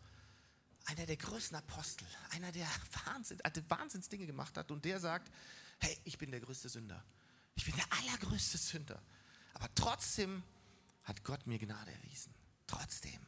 einer 0.86 1.06
der 1.06 1.18
größten 1.18 1.58
Apostel, 1.58 2.08
einer, 2.32 2.52
der 2.52 2.68
Wahnsinn, 3.06 3.40
Wahnsinnsdinge 3.68 4.26
gemacht 4.26 4.58
hat 4.58 4.72
und 4.72 4.86
der 4.86 5.00
sagt, 5.00 5.32
hey, 5.80 5.98
ich 6.04 6.18
bin 6.18 6.32
der 6.32 6.40
größte 6.40 6.70
Sünder. 6.70 7.04
Ich 7.56 7.66
bin 7.66 7.76
der 7.76 7.86
allergrößte 7.92 8.58
Sünder. 8.58 9.02
Aber 9.54 9.74
trotzdem 9.76 10.44
hat 11.04 11.24
Gott 11.24 11.46
mir 11.48 11.60
Gnade 11.60 11.92
erwiesen. 11.92 12.34
Trotzdem. 12.68 13.20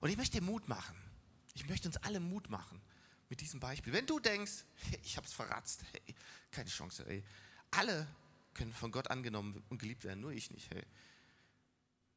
Und 0.00 0.10
ich 0.10 0.16
möchte 0.16 0.38
dir 0.38 0.44
Mut 0.44 0.68
machen. 0.68 0.96
Ich 1.54 1.68
möchte 1.68 1.88
uns 1.88 1.96
alle 1.98 2.20
Mut 2.20 2.50
machen 2.50 2.80
mit 3.28 3.40
diesem 3.40 3.60
Beispiel. 3.60 3.92
Wenn 3.92 4.06
du 4.06 4.18
denkst, 4.18 4.64
ich 5.02 5.16
habe 5.16 5.26
es 5.26 5.32
verratzt, 5.32 5.84
hey, 5.92 6.14
keine 6.50 6.68
Chance, 6.68 7.06
ey. 7.06 7.24
Alle 7.70 8.06
können 8.52 8.72
von 8.72 8.90
Gott 8.90 9.10
angenommen 9.10 9.62
und 9.68 9.78
geliebt 9.78 10.04
werden, 10.04 10.20
nur 10.20 10.32
ich 10.32 10.50
nicht. 10.50 10.70
Hey. 10.70 10.84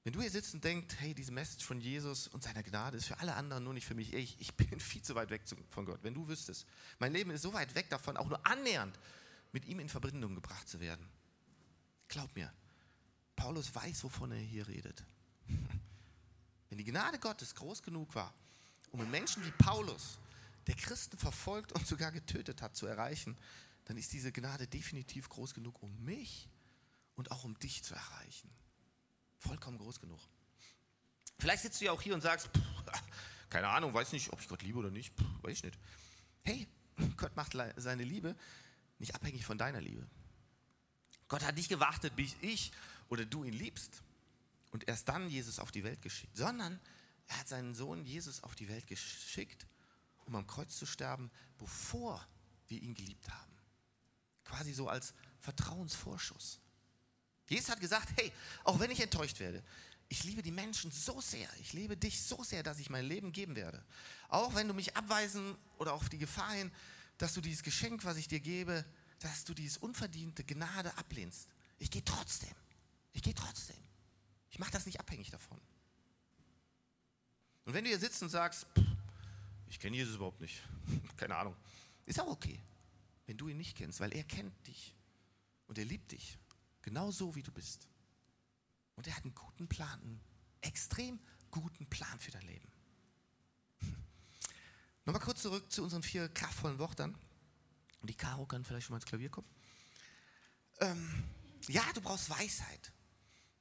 Wenn 0.03 0.13
du 0.13 0.21
hier 0.21 0.31
sitzt 0.31 0.53
und 0.53 0.63
denkst, 0.63 0.95
hey, 0.99 1.13
diese 1.13 1.31
Message 1.31 1.65
von 1.65 1.81
Jesus 1.81 2.27
und 2.27 2.43
seiner 2.43 2.63
Gnade 2.63 2.97
ist 2.97 3.07
für 3.07 3.19
alle 3.19 3.35
anderen, 3.35 3.63
nur 3.63 3.73
nicht 3.73 3.85
für 3.85 3.95
mich. 3.95 4.13
Ich, 4.13 4.39
ich 4.39 4.53
bin 4.55 4.79
viel 4.79 5.01
zu 5.01 5.15
weit 5.15 5.29
weg 5.29 5.41
von 5.69 5.85
Gott. 5.85 5.99
Wenn 6.01 6.13
du 6.13 6.27
wüsstest, 6.27 6.65
mein 6.99 7.11
Leben 7.11 7.31
ist 7.31 7.41
so 7.41 7.53
weit 7.53 7.75
weg 7.75 7.89
davon, 7.89 8.17
auch 8.17 8.27
nur 8.27 8.45
annähernd 8.45 8.97
mit 9.51 9.65
ihm 9.65 9.79
in 9.79 9.89
Verbindung 9.89 10.35
gebracht 10.35 10.69
zu 10.69 10.79
werden. 10.79 11.05
Glaub 12.07 12.33
mir, 12.35 12.51
Paulus 13.35 13.73
weiß, 13.73 14.03
wovon 14.03 14.31
er 14.31 14.39
hier 14.39 14.67
redet. 14.67 15.03
Wenn 16.69 16.77
die 16.77 16.83
Gnade 16.83 17.19
Gottes 17.19 17.55
groß 17.55 17.83
genug 17.83 18.13
war, 18.15 18.33
um 18.91 19.01
einen 19.01 19.11
Menschen 19.11 19.43
wie 19.45 19.51
Paulus, 19.51 20.19
der 20.67 20.75
Christen 20.75 21.17
verfolgt 21.17 21.71
und 21.71 21.87
sogar 21.87 22.11
getötet 22.11 22.61
hat, 22.61 22.75
zu 22.75 22.87
erreichen, 22.87 23.37
dann 23.85 23.97
ist 23.97 24.11
diese 24.11 24.31
Gnade 24.31 24.67
definitiv 24.67 25.29
groß 25.29 25.53
genug, 25.53 25.81
um 25.81 26.03
mich 26.03 26.49
und 27.15 27.31
auch 27.31 27.45
um 27.45 27.57
dich 27.59 27.83
zu 27.83 27.93
erreichen. 27.95 28.49
Vollkommen 29.39 29.77
groß 29.77 30.01
genug. 30.01 30.19
Vielleicht 31.39 31.63
sitzt 31.63 31.79
du 31.79 31.85
ja 31.85 31.91
auch 31.91 32.01
hier 32.01 32.13
und 32.13 32.21
sagst, 32.21 32.47
pff, 32.47 33.01
keine 33.49 33.69
Ahnung, 33.69 33.93
weiß 33.93 34.11
nicht, 34.11 34.33
ob 34.33 34.41
ich 34.41 34.47
Gott 34.47 34.61
liebe 34.61 34.79
oder 34.79 34.91
nicht, 34.91 35.13
weiß 35.41 35.53
ich 35.53 35.63
nicht. 35.63 35.79
Hey, 36.43 36.67
Gott 37.17 37.35
macht 37.35 37.55
seine 37.77 38.03
Liebe 38.03 38.35
nicht 38.99 39.15
abhängig 39.15 39.45
von 39.45 39.57
deiner 39.57 39.79
Liebe. 39.79 40.05
Gott 41.27 41.43
hat 41.43 41.55
nicht 41.55 41.69
gewartet, 41.69 42.15
bis 42.15 42.35
ich 42.41 42.71
oder 43.09 43.25
du 43.25 43.43
ihn 43.43 43.53
liebst 43.53 44.01
und 44.71 44.87
erst 44.87 45.09
dann 45.09 45.29
Jesus 45.29 45.59
auf 45.59 45.71
die 45.71 45.83
Welt 45.83 46.01
geschickt, 46.01 46.35
sondern 46.35 46.79
er 47.27 47.39
hat 47.39 47.47
seinen 47.47 47.75
Sohn 47.75 48.05
Jesus 48.05 48.43
auf 48.43 48.55
die 48.55 48.69
Welt 48.69 48.87
geschickt, 48.87 49.67
um 50.25 50.35
am 50.35 50.47
Kreuz 50.47 50.77
zu 50.77 50.85
sterben, 50.85 51.29
bevor 51.57 52.25
wir 52.67 52.81
ihn 52.81 52.93
geliebt 52.93 53.29
haben. 53.29 53.53
Quasi 54.45 54.73
so 54.73 54.87
als 54.87 55.13
Vertrauensvorschuss. 55.39 56.59
Jesus 57.49 57.69
hat 57.69 57.79
gesagt, 57.79 58.09
hey, 58.17 58.31
auch 58.63 58.79
wenn 58.79 58.91
ich 58.91 58.99
enttäuscht 58.99 59.39
werde, 59.39 59.63
ich 60.09 60.23
liebe 60.23 60.41
die 60.41 60.51
Menschen 60.51 60.91
so 60.91 61.19
sehr, 61.19 61.49
ich 61.59 61.73
liebe 61.73 61.97
dich 61.97 62.21
so 62.21 62.43
sehr, 62.43 62.63
dass 62.63 62.79
ich 62.79 62.89
mein 62.89 63.05
Leben 63.05 63.33
geben 63.33 63.55
werde. 63.55 63.83
Auch 64.29 64.55
wenn 64.55 64.67
du 64.67 64.73
mich 64.73 64.95
abweisen 64.95 65.57
oder 65.77 65.93
auf 65.93 66.07
die 66.07 66.17
Gefahr 66.17 66.51
hin, 66.53 66.71
dass 67.17 67.33
du 67.33 67.41
dieses 67.41 67.63
Geschenk, 67.63 68.05
was 68.05 68.17
ich 68.17 68.27
dir 68.27 68.39
gebe, 68.39 68.85
dass 69.19 69.45
du 69.45 69.53
dieses 69.53 69.77
unverdiente 69.77 70.43
Gnade 70.43 70.95
ablehnst. 70.97 71.47
Ich 71.79 71.91
gehe 71.91 72.03
trotzdem. 72.03 72.55
Ich 73.13 73.23
gehe 73.23 73.33
trotzdem. 73.33 73.77
Ich 74.49 74.59
mache 74.59 74.71
das 74.71 74.85
nicht 74.85 74.99
abhängig 74.99 75.29
davon. 75.31 75.59
Und 77.65 77.73
wenn 77.73 77.83
du 77.83 77.89
hier 77.89 77.99
sitzt 77.99 78.21
und 78.23 78.29
sagst, 78.29 78.65
ich 79.67 79.79
kenne 79.79 79.97
Jesus 79.97 80.15
überhaupt 80.15 80.39
nicht, 80.39 80.63
keine 81.17 81.35
Ahnung, 81.35 81.55
ist 82.05 82.19
auch 82.19 82.27
okay, 82.27 82.59
wenn 83.25 83.37
du 83.37 83.49
ihn 83.49 83.57
nicht 83.57 83.75
kennst, 83.75 83.99
weil 83.99 84.13
er 84.13 84.23
kennt 84.23 84.67
dich 84.67 84.95
und 85.67 85.77
er 85.77 85.85
liebt 85.85 86.11
dich, 86.11 86.37
genau 86.81 87.11
so 87.11 87.35
wie 87.35 87.43
du 87.43 87.51
bist. 87.51 87.87
Und 88.95 89.05
er 89.07 89.15
hat 89.15 89.23
einen 89.23 89.35
guten 89.35 89.67
Plan, 89.67 90.01
einen 90.01 90.21
extrem 90.61 91.19
guten 91.51 91.85
Plan 91.87 92.19
für 92.19 92.31
dein 92.31 92.45
Leben. 92.47 92.67
Nochmal 95.05 95.21
kurz 95.21 95.41
zurück 95.41 95.71
zu 95.71 95.83
unseren 95.83 96.03
vier 96.03 96.29
kraftvollen 96.29 96.79
Wörtern. 96.79 97.17
Und 98.07 98.11
die 98.11 98.15
Karo 98.15 98.45
kann 98.45 98.63
vielleicht 98.63 98.87
schon 98.87 98.93
mal 98.93 98.99
ins 98.99 99.05
Klavier 99.05 99.27
kommen. 99.27 99.49
Ähm, 100.79 101.25
ja, 101.67 101.83
du 101.93 101.99
brauchst 101.99 102.29
Weisheit, 102.29 102.93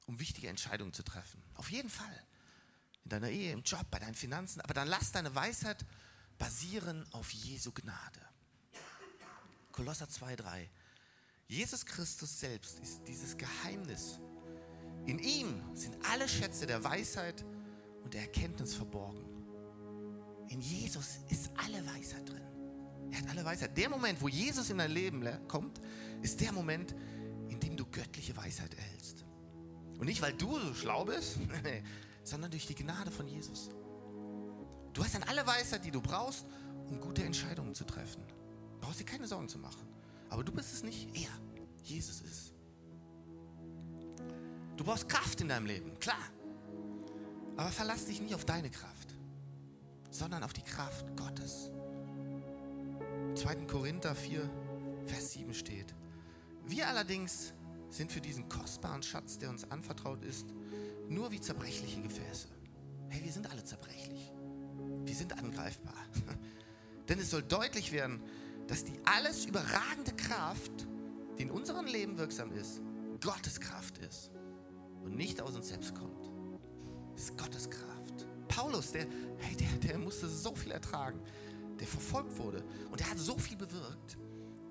um 0.06 0.20
wichtige 0.20 0.46
Entscheidungen 0.46 0.92
zu 0.92 1.02
treffen. 1.02 1.42
Auf 1.54 1.68
jeden 1.72 1.90
Fall. 1.90 2.26
In 3.02 3.10
deiner 3.10 3.28
Ehe, 3.28 3.50
im 3.50 3.64
Job, 3.64 3.84
bei 3.90 3.98
deinen 3.98 4.14
Finanzen. 4.14 4.60
Aber 4.60 4.72
dann 4.72 4.86
lass 4.86 5.10
deine 5.10 5.34
Weisheit 5.34 5.84
basieren 6.38 7.04
auf 7.12 7.32
Jesu 7.32 7.72
Gnade. 7.72 8.20
Kolosser 9.72 10.06
2,3. 10.06 10.68
Jesus 11.48 11.84
Christus 11.84 12.38
selbst 12.38 12.78
ist 12.78 13.00
dieses 13.08 13.36
Geheimnis. 13.36 14.20
In 15.06 15.18
ihm 15.18 15.60
sind 15.74 15.96
alle 16.06 16.28
Schätze 16.28 16.66
der 16.66 16.84
Weisheit 16.84 17.44
und 18.04 18.14
der 18.14 18.20
Erkenntnis 18.20 18.76
verborgen. 18.76 19.24
In 20.50 20.60
Jesus 20.60 21.18
ist 21.30 21.50
alle 21.56 21.84
Weisheit 21.84 22.28
drin. 22.28 22.55
Er 23.10 23.18
hat 23.18 23.28
alle 23.30 23.44
Weisheit. 23.44 23.76
Der 23.76 23.88
Moment, 23.88 24.20
wo 24.20 24.28
Jesus 24.28 24.70
in 24.70 24.78
dein 24.78 24.90
Leben 24.90 25.24
kommt, 25.48 25.80
ist 26.22 26.40
der 26.40 26.52
Moment, 26.52 26.94
in 27.48 27.60
dem 27.60 27.76
du 27.76 27.84
göttliche 27.86 28.36
Weisheit 28.36 28.74
erhältst. 28.74 29.24
Und 29.98 30.06
nicht, 30.06 30.20
weil 30.22 30.32
du 30.32 30.58
so 30.58 30.74
schlau 30.74 31.04
bist, 31.04 31.38
sondern 32.24 32.50
durch 32.50 32.66
die 32.66 32.74
Gnade 32.74 33.10
von 33.10 33.26
Jesus. 33.26 33.70
Du 34.92 35.04
hast 35.04 35.14
dann 35.14 35.22
alle 35.24 35.46
Weisheit, 35.46 35.84
die 35.84 35.90
du 35.90 36.00
brauchst, 36.00 36.46
um 36.88 37.00
gute 37.00 37.22
Entscheidungen 37.22 37.74
zu 37.74 37.84
treffen. 37.84 38.22
Du 38.26 38.80
brauchst 38.80 39.00
dir 39.00 39.04
keine 39.04 39.26
Sorgen 39.26 39.48
zu 39.48 39.58
machen. 39.58 39.86
Aber 40.28 40.42
du 40.42 40.52
bist 40.52 40.72
es 40.72 40.82
nicht, 40.82 41.08
er, 41.14 41.30
Jesus 41.82 42.20
ist. 42.20 42.52
Du 44.76 44.84
brauchst 44.84 45.08
Kraft 45.08 45.40
in 45.40 45.48
deinem 45.48 45.66
Leben, 45.66 45.98
klar. 46.00 46.30
Aber 47.56 47.70
verlass 47.70 48.06
dich 48.06 48.20
nicht 48.20 48.34
auf 48.34 48.44
deine 48.44 48.70
Kraft, 48.70 49.14
sondern 50.10 50.42
auf 50.42 50.52
die 50.52 50.62
Kraft 50.62 51.16
Gottes. 51.16 51.70
2. 53.46 53.54
Korinther 53.66 54.12
4, 54.12 54.50
Vers 55.06 55.34
7 55.34 55.54
steht. 55.54 55.94
Wir 56.66 56.88
allerdings 56.88 57.54
sind 57.90 58.10
für 58.10 58.20
diesen 58.20 58.48
kostbaren 58.48 59.04
Schatz, 59.04 59.38
der 59.38 59.50
uns 59.50 59.70
anvertraut 59.70 60.24
ist, 60.24 60.48
nur 61.08 61.30
wie 61.30 61.40
zerbrechliche 61.40 62.02
Gefäße. 62.02 62.48
Hey, 63.08 63.22
wir 63.22 63.30
sind 63.30 63.48
alle 63.48 63.62
zerbrechlich. 63.62 64.32
Wir 65.04 65.14
sind 65.14 65.32
angreifbar. 65.38 65.94
Denn 67.08 67.20
es 67.20 67.30
soll 67.30 67.44
deutlich 67.44 67.92
werden, 67.92 68.20
dass 68.66 68.82
die 68.82 68.98
alles 69.04 69.44
überragende 69.44 70.16
Kraft, 70.16 70.88
die 71.38 71.42
in 71.42 71.52
unserem 71.52 71.86
Leben 71.86 72.18
wirksam 72.18 72.50
ist, 72.50 72.80
Gottes 73.22 73.60
Kraft 73.60 73.98
ist 73.98 74.32
und 75.04 75.14
nicht 75.14 75.40
aus 75.40 75.54
uns 75.54 75.68
selbst 75.68 75.94
kommt. 75.94 76.32
Es 77.14 77.26
ist 77.26 77.38
Gottes 77.38 77.70
Kraft. 77.70 78.26
Paulus, 78.48 78.90
der, 78.90 79.06
hey, 79.38 79.54
der, 79.54 79.88
der 79.88 79.98
musste 79.98 80.28
so 80.28 80.52
viel 80.56 80.72
ertragen 80.72 81.20
der 81.78 81.86
verfolgt 81.86 82.36
wurde. 82.38 82.64
Und 82.90 83.00
er 83.00 83.10
hat 83.10 83.18
so 83.18 83.36
viel 83.38 83.56
bewirkt. 83.56 84.18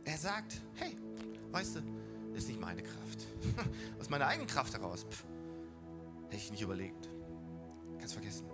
Er 0.03 0.17
sagt, 0.17 0.61
hey, 0.75 0.97
weißt 1.51 1.77
du, 1.77 1.81
das 2.33 2.43
ist 2.43 2.49
nicht 2.49 2.59
meine 2.59 2.83
Kraft. 2.83 3.27
Aus 3.99 4.09
meiner 4.09 4.27
eigenen 4.27 4.47
Kraft 4.47 4.73
heraus, 4.73 5.05
pff, 5.09 5.25
hätte 6.25 6.37
ich 6.37 6.51
nicht 6.51 6.61
überlegt. 6.61 7.09
Kannst 7.97 8.13
vergessen. 8.13 8.45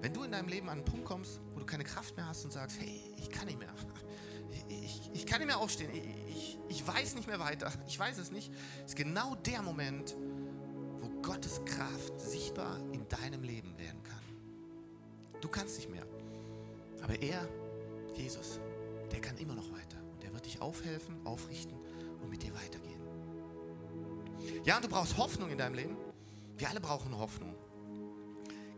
Wenn 0.00 0.12
du 0.12 0.22
in 0.22 0.32
deinem 0.32 0.48
Leben 0.48 0.68
an 0.68 0.78
einen 0.78 0.84
Punkt 0.84 1.04
kommst, 1.04 1.40
wo 1.54 1.60
du 1.60 1.66
keine 1.66 1.84
Kraft 1.84 2.16
mehr 2.16 2.26
hast 2.26 2.44
und 2.44 2.52
sagst, 2.52 2.78
hey, 2.80 3.00
ich 3.16 3.30
kann 3.30 3.46
nicht 3.46 3.58
mehr. 3.58 3.72
Ich, 4.70 5.10
ich 5.14 5.26
kann 5.26 5.38
nicht 5.38 5.46
mehr 5.46 5.58
aufstehen. 5.58 5.90
Ich, 5.94 6.26
ich, 6.28 6.58
ich 6.68 6.86
weiß 6.86 7.14
nicht 7.14 7.26
mehr 7.26 7.38
weiter. 7.38 7.72
Ich 7.86 7.98
weiß 7.98 8.18
es 8.18 8.30
nicht. 8.30 8.50
ist 8.84 8.96
genau 8.96 9.34
der 9.36 9.62
Moment, 9.62 10.16
wo 11.00 11.08
Gottes 11.22 11.62
Kraft 11.64 12.20
sichtbar 12.20 12.78
in 12.92 13.06
deinem 13.08 13.42
Leben 13.42 13.76
werden 13.78 14.02
kann. 14.02 15.40
Du 15.40 15.48
kannst 15.48 15.76
nicht 15.76 15.90
mehr. 15.90 16.06
Aber 17.02 17.20
er, 17.20 17.48
Jesus, 18.14 18.60
der 19.12 19.20
kann 19.20 19.36
immer 19.38 19.54
noch 19.54 19.70
weiter. 19.72 19.96
Und 20.12 20.24
er 20.24 20.32
wird 20.32 20.46
dich 20.46 20.60
aufhelfen, 20.60 21.26
aufrichten 21.26 21.76
und 22.22 22.30
mit 22.30 22.42
dir 22.42 22.54
weitergehen. 22.54 23.00
Ja, 24.64 24.76
und 24.76 24.84
du 24.84 24.88
brauchst 24.88 25.16
Hoffnung 25.16 25.50
in 25.50 25.58
deinem 25.58 25.74
Leben. 25.74 25.96
Wir 26.56 26.68
alle 26.68 26.80
brauchen 26.80 27.16
Hoffnung. 27.18 27.54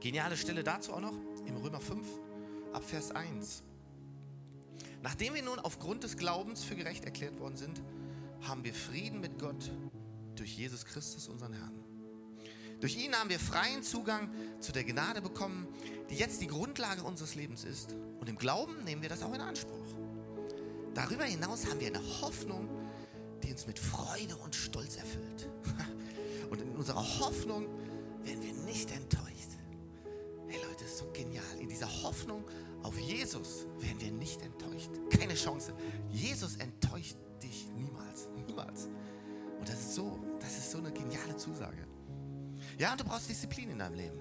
Geniale 0.01 0.37
Stelle 0.37 0.65
dazu 0.65 0.93
auch 0.93 1.01
noch 1.01 1.15
im 1.47 1.57
Römer 1.57 1.81
5 1.81 2.07
ab 2.73 2.85
Vers 2.85 3.11
1. 3.11 3.63
Nachdem 5.03 5.35
wir 5.35 5.43
nun 5.43 5.59
aufgrund 5.59 6.05
des 6.05 6.17
Glaubens 6.17 6.63
für 6.63 6.77
gerecht 6.77 7.05
erklärt 7.05 7.39
worden 7.39 7.57
sind, 7.57 7.83
haben 8.43 8.65
wir 8.65 8.75
Frieden 8.75 9.21
mit 9.21 9.39
Gott 9.39 9.71
durch 10.37 10.57
Jesus 10.57 10.85
Christus, 10.85 11.29
unseren 11.29 11.53
Herrn. 11.53 11.90
Durch 12.81 12.97
ihn 12.97 13.15
haben 13.15 13.29
wir 13.29 13.39
freien 13.39 13.83
Zugang 13.83 14.31
zu 14.59 14.73
der 14.73 14.85
Gnade 14.85 15.21
bekommen, 15.21 15.69
die 16.09 16.17
jetzt 16.17 16.41
die 16.41 16.47
Grundlage 16.47 17.03
unseres 17.03 17.35
Lebens 17.35 17.65
ist. 17.65 17.95
Und 18.19 18.29
im 18.29 18.37
Glauben 18.37 18.83
nehmen 18.85 19.03
wir 19.03 19.11
das 19.11 19.23
auch 19.23 19.35
in 19.35 19.41
Anspruch. 19.41 19.95
Darüber 20.95 21.25
hinaus 21.25 21.67
haben 21.67 21.79
wir 21.79 21.89
eine 21.89 22.03
Hoffnung, 22.21 22.69
die 23.43 23.53
uns 23.53 23.67
mit 23.67 23.79
Freude 23.79 24.37
und 24.37 24.55
Stolz 24.55 24.97
erfüllt. 24.97 25.49
Und 26.51 26.61
in 26.61 26.75
unserer 26.75 27.21
Hoffnung 27.21 27.67
werden 28.25 28.43
wir 28.43 28.53
nicht 28.65 28.91
enttäuscht. 28.91 29.51
Hey 30.49 30.61
Leute, 30.69 30.85
ist 30.85 30.99
so 30.99 31.09
genial. 31.13 31.45
In 31.61 31.69
dieser 31.69 31.87
Hoffnung 32.03 32.45
auf 32.83 32.99
Jesus 32.99 33.67
werden 33.79 34.01
wir 34.01 34.11
nicht 34.11 34.43
enttäuscht. 34.43 34.91
Keine 35.17 35.35
Chance. 35.35 35.73
Jesus 36.11 36.57
enttäuscht 36.57 37.17
dich 37.41 37.69
niemals. 37.77 38.29
Niemals. 38.35 38.89
Und 39.61 39.69
das 39.69 39.79
ist 39.79 39.95
so, 39.95 40.19
das 40.41 40.59
ist 40.59 40.73
so 40.73 40.79
eine 40.79 40.91
geniale 40.91 41.37
Zusage. 41.37 41.87
Ja, 42.81 42.93
und 42.93 43.01
du 43.01 43.05
brauchst 43.05 43.29
Disziplin 43.29 43.69
in 43.69 43.79
deinem 43.79 43.95
Leben. 43.95 44.19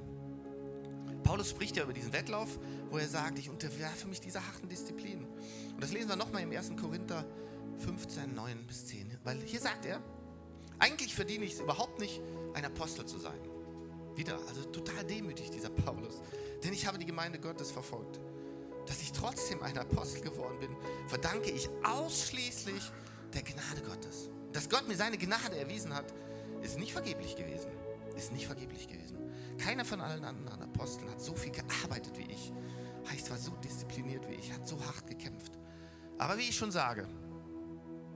Paulus 1.23 1.49
spricht 1.51 1.77
ja 1.77 1.83
über 1.83 1.93
diesen 1.93 2.11
Wettlauf, 2.11 2.59
wo 2.89 2.97
er 2.97 3.07
sagt, 3.07 3.39
ich 3.39 3.49
unterwerfe 3.49 4.05
mich 4.05 4.19
dieser 4.19 4.45
harten 4.45 4.67
Disziplin. 4.67 5.25
Und 5.73 5.81
das 5.81 5.93
lesen 5.93 6.09
wir 6.09 6.17
nochmal 6.17 6.41
im 6.41 6.51
1. 6.51 6.73
Korinther 6.75 7.23
15, 7.77 8.35
9 8.35 8.67
bis 8.67 8.87
10. 8.87 9.17
Weil 9.23 9.39
hier 9.45 9.61
sagt 9.61 9.85
er, 9.85 10.01
eigentlich 10.77 11.15
verdiene 11.15 11.45
ich 11.45 11.53
es 11.53 11.61
überhaupt 11.61 12.01
nicht, 12.01 12.19
ein 12.53 12.65
Apostel 12.65 13.05
zu 13.05 13.17
sein. 13.17 13.39
Wieder, 14.15 14.37
also 14.49 14.65
total 14.65 15.05
demütig 15.05 15.51
dieser 15.51 15.69
Paulus. 15.69 16.21
Denn 16.61 16.73
ich 16.73 16.85
habe 16.85 16.97
die 16.97 17.05
Gemeinde 17.05 17.39
Gottes 17.39 17.71
verfolgt. 17.71 18.19
Dass 18.87 19.01
ich 19.01 19.13
trotzdem 19.13 19.63
ein 19.63 19.77
Apostel 19.77 20.19
geworden 20.19 20.59
bin, 20.59 20.75
verdanke 21.07 21.49
ich 21.49 21.69
ausschließlich 21.85 22.91
der 23.33 23.43
Gnade 23.43 23.83
Gottes. 23.87 24.29
Dass 24.51 24.67
Gott 24.67 24.85
mir 24.85 24.97
seine 24.97 25.17
Gnade 25.17 25.55
erwiesen 25.55 25.95
hat, 25.95 26.13
ist 26.61 26.77
nicht 26.77 26.91
vergeblich 26.91 27.37
gewesen. 27.37 27.71
Ist 28.19 28.33
nicht 28.33 28.47
vergeblich 28.47 28.85
gewesen. 28.89 29.17
Keiner 29.57 29.85
von 29.85 30.01
allen 30.01 30.25
anderen 30.25 30.61
Aposteln 30.61 31.09
hat 31.09 31.21
so 31.21 31.33
viel 31.35 31.53
gearbeitet 31.53 32.17
wie 32.17 32.29
ich. 32.29 32.51
Heißt, 33.09 33.31
war 33.31 33.37
so 33.37 33.51
diszipliniert 33.63 34.27
wie 34.27 34.33
ich, 34.33 34.51
hat 34.51 34.67
so 34.67 34.77
hart 34.85 35.07
gekämpft. 35.07 35.53
Aber 36.17 36.37
wie 36.37 36.49
ich 36.49 36.55
schon 36.57 36.69
sage, 36.69 37.07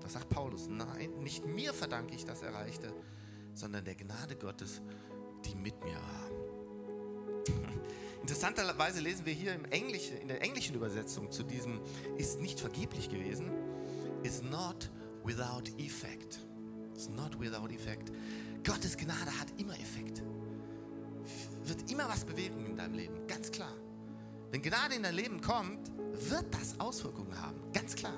das 0.01 0.11
sagt 0.11 0.27
Paulus, 0.27 0.67
nein, 0.67 1.09
nicht 1.21 1.45
mir 1.45 1.73
verdanke 1.73 2.15
ich 2.15 2.25
das 2.25 2.41
Erreichte, 2.41 2.93
sondern 3.53 3.85
der 3.85 3.95
Gnade 3.95 4.35
Gottes, 4.35 4.81
die 5.45 5.55
mit 5.55 5.81
mir 5.85 5.95
war. 5.95 6.29
Interessanterweise 8.21 8.99
lesen 8.99 9.25
wir 9.25 9.33
hier 9.33 9.53
im 9.53 9.63
Englischen, 9.63 10.17
in 10.17 10.27
der 10.27 10.41
englischen 10.41 10.75
Übersetzung 10.75 11.31
zu 11.31 11.43
diesem 11.43 11.79
ist 12.17 12.41
nicht 12.41 12.59
vergeblich 12.59 13.07
gewesen, 13.07 13.49
is 14.23 14.41
not 14.41 14.91
without 15.23 15.71
effect. 15.77 16.39
Is 16.93 17.07
not 17.07 17.39
without 17.39 17.71
effect. 17.73 18.11
Gottes 18.63 18.97
Gnade 18.97 19.39
hat 19.39 19.47
immer 19.57 19.73
Effekt. 19.79 20.23
Wird 21.65 21.91
immer 21.91 22.07
was 22.07 22.25
bewegen 22.25 22.65
in 22.65 22.77
deinem 22.77 22.93
Leben, 22.93 23.27
ganz 23.27 23.51
klar. 23.51 23.73
Wenn 24.51 24.61
Gnade 24.61 24.95
in 24.95 25.03
dein 25.03 25.15
Leben 25.15 25.41
kommt, 25.41 25.91
wird 26.29 26.53
das 26.53 26.79
Auswirkungen 26.79 27.39
haben, 27.41 27.59
ganz 27.73 27.95
klar. 27.95 28.17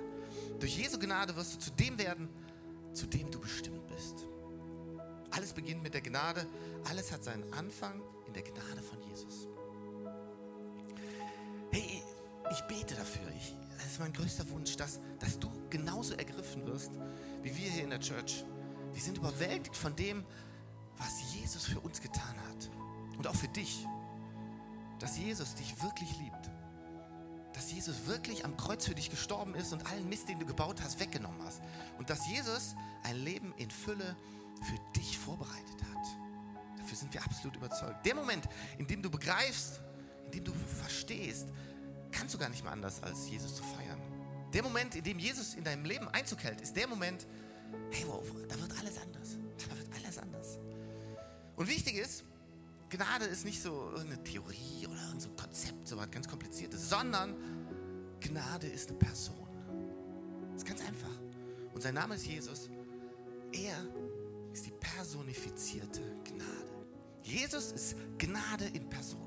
Durch 0.60 0.78
Jesu 0.78 1.00
Gnade 1.00 1.36
wirst 1.36 1.56
du 1.56 1.60
zu 1.60 1.72
dem 1.72 1.98
werden, 1.98 2.30
zu 2.94 3.08
dem 3.08 3.30
du 3.32 3.40
bestimmt 3.40 3.88
bist. 3.88 4.26
Alles 5.32 5.54
beginnt 5.54 5.84
mit 5.84 5.94
der 5.94 6.02
Gnade. 6.02 6.48
Alles 6.90 7.12
hat 7.12 7.24
seinen 7.24 7.52
Anfang 7.54 8.02
in 8.28 8.34
der 8.34 8.44
Gnade 8.44 8.82
von 8.82 9.02
Jesus. 9.02 9.48
Hey, 11.72 12.02
ich 12.52 12.62
bete 12.62 12.96
dafür. 12.96 13.28
Ich, 13.38 13.56
das 13.78 13.88
ist 13.88 14.00
mein 14.00 14.14
größter 14.14 14.50
Wunsch, 14.50 14.78
dass, 14.78 15.02
dass 15.20 15.38
du 15.38 15.52
genauso 15.70 16.14
ergriffen 16.14 16.66
wirst, 16.66 16.92
wie 17.42 17.56
wir 17.56 17.70
hier 17.70 17.84
in 17.84 17.90
der 17.90 18.00
Church. 18.00 18.46
Wir 18.96 19.04
sind 19.04 19.20
überwältigt 19.20 19.76
von 19.76 19.96
dem, 19.96 20.26
was 20.98 21.36
Jesus 21.36 21.66
für 21.66 21.80
uns 21.82 22.02
getan 22.02 22.36
hat. 22.50 22.72
Und 23.18 23.28
auch 23.28 23.36
für 23.36 23.48
dich. 23.50 23.86
Dass 24.98 25.18
Jesus 25.18 25.54
dich 25.54 25.82
wirklich 25.84 26.18
liebt 26.18 26.50
dass 27.56 27.72
Jesus 27.72 28.06
wirklich 28.06 28.44
am 28.44 28.58
Kreuz 28.58 28.86
für 28.86 28.96
dich 28.96 29.10
gestorben 29.10 29.56
ist 29.56 29.72
und 29.72 29.86
allen 29.90 30.08
Mist, 30.10 30.28
den 30.28 30.40
du 30.40 30.46
gebaut 30.46 30.82
hast, 30.84 31.00
weggenommen 31.00 31.42
hast. 31.44 31.62
Und 31.98 32.10
dass 32.10 32.28
Jesus 32.28 32.76
ein 33.04 33.16
Leben 33.16 33.54
in 33.58 33.72
Fülle 33.72 34.16
für 34.62 35.00
dich 35.00 35.18
vorbereitet 35.18 35.82
hat. 35.84 36.06
Dafür 36.78 36.98
sind 36.98 37.14
wir 37.14 37.24
absolut 37.24 37.56
überzeugt. 37.56 38.06
Der 38.06 38.14
Moment, 38.14 38.48
in 38.78 38.88
dem 38.88 39.02
du 39.02 39.10
begreifst, 39.10 39.80
in 40.26 40.32
dem 40.32 40.44
du 40.44 40.54
verstehst, 40.54 41.48
kannst 42.12 42.34
du 42.34 42.38
gar 42.38 42.50
nicht 42.50 42.64
mehr 42.64 42.74
anders, 42.74 43.02
als 43.02 43.30
Jesus 43.30 43.56
zu 43.56 43.64
feiern. 43.64 44.02
Der 44.54 44.62
Moment, 44.62 44.96
in 44.96 45.04
dem 45.04 45.18
Jesus 45.18 45.54
in 45.54 45.64
deinem 45.64 45.86
Leben 45.86 46.08
Einzug 46.10 46.44
hält, 46.44 46.60
ist 46.60 46.76
der 46.76 46.88
Moment, 46.88 47.26
hey, 47.92 48.06
wow, 48.08 48.24
da 48.48 48.60
wird 48.60 48.72
alles 48.80 48.98
anders. 48.98 49.38
Da 49.58 49.78
wird 49.78 49.88
alles 49.96 50.18
anders. 50.18 50.60
Und 51.56 51.68
wichtig 51.68 51.96
ist, 51.96 52.24
Gnade 52.90 53.26
ist 53.26 53.46
nicht 53.46 53.62
so 53.62 53.92
eine 54.00 54.22
Theorie 54.24 54.88
oder 54.88 55.20
so 55.20 55.30
ein 55.30 55.36
Konzept, 55.36 55.88
so 55.88 55.98
was 55.98 56.10
ganz 56.12 56.28
Kompliziertes, 56.28 56.90
sondern 56.90 57.36
Gnade 58.20 58.68
ist 58.68 58.90
eine 58.90 59.00
Person. 59.00 59.48
Das 60.54 60.64
ist 60.64 60.68
ganz 60.68 60.82
einfach. 60.82 61.20
Und 61.74 61.82
sein 61.82 61.96
Name 61.96 62.16
ist 62.16 62.26
Jesus. 62.26 62.70
Er 63.52 63.78
ist 64.54 64.66
die 64.66 64.72
personifizierte 64.72 66.02
Gnade. 66.24 66.88
Jesus 67.24 67.72
ist 67.72 67.96
Gnade 68.18 68.66
in 68.66 68.90
Person. 68.90 69.22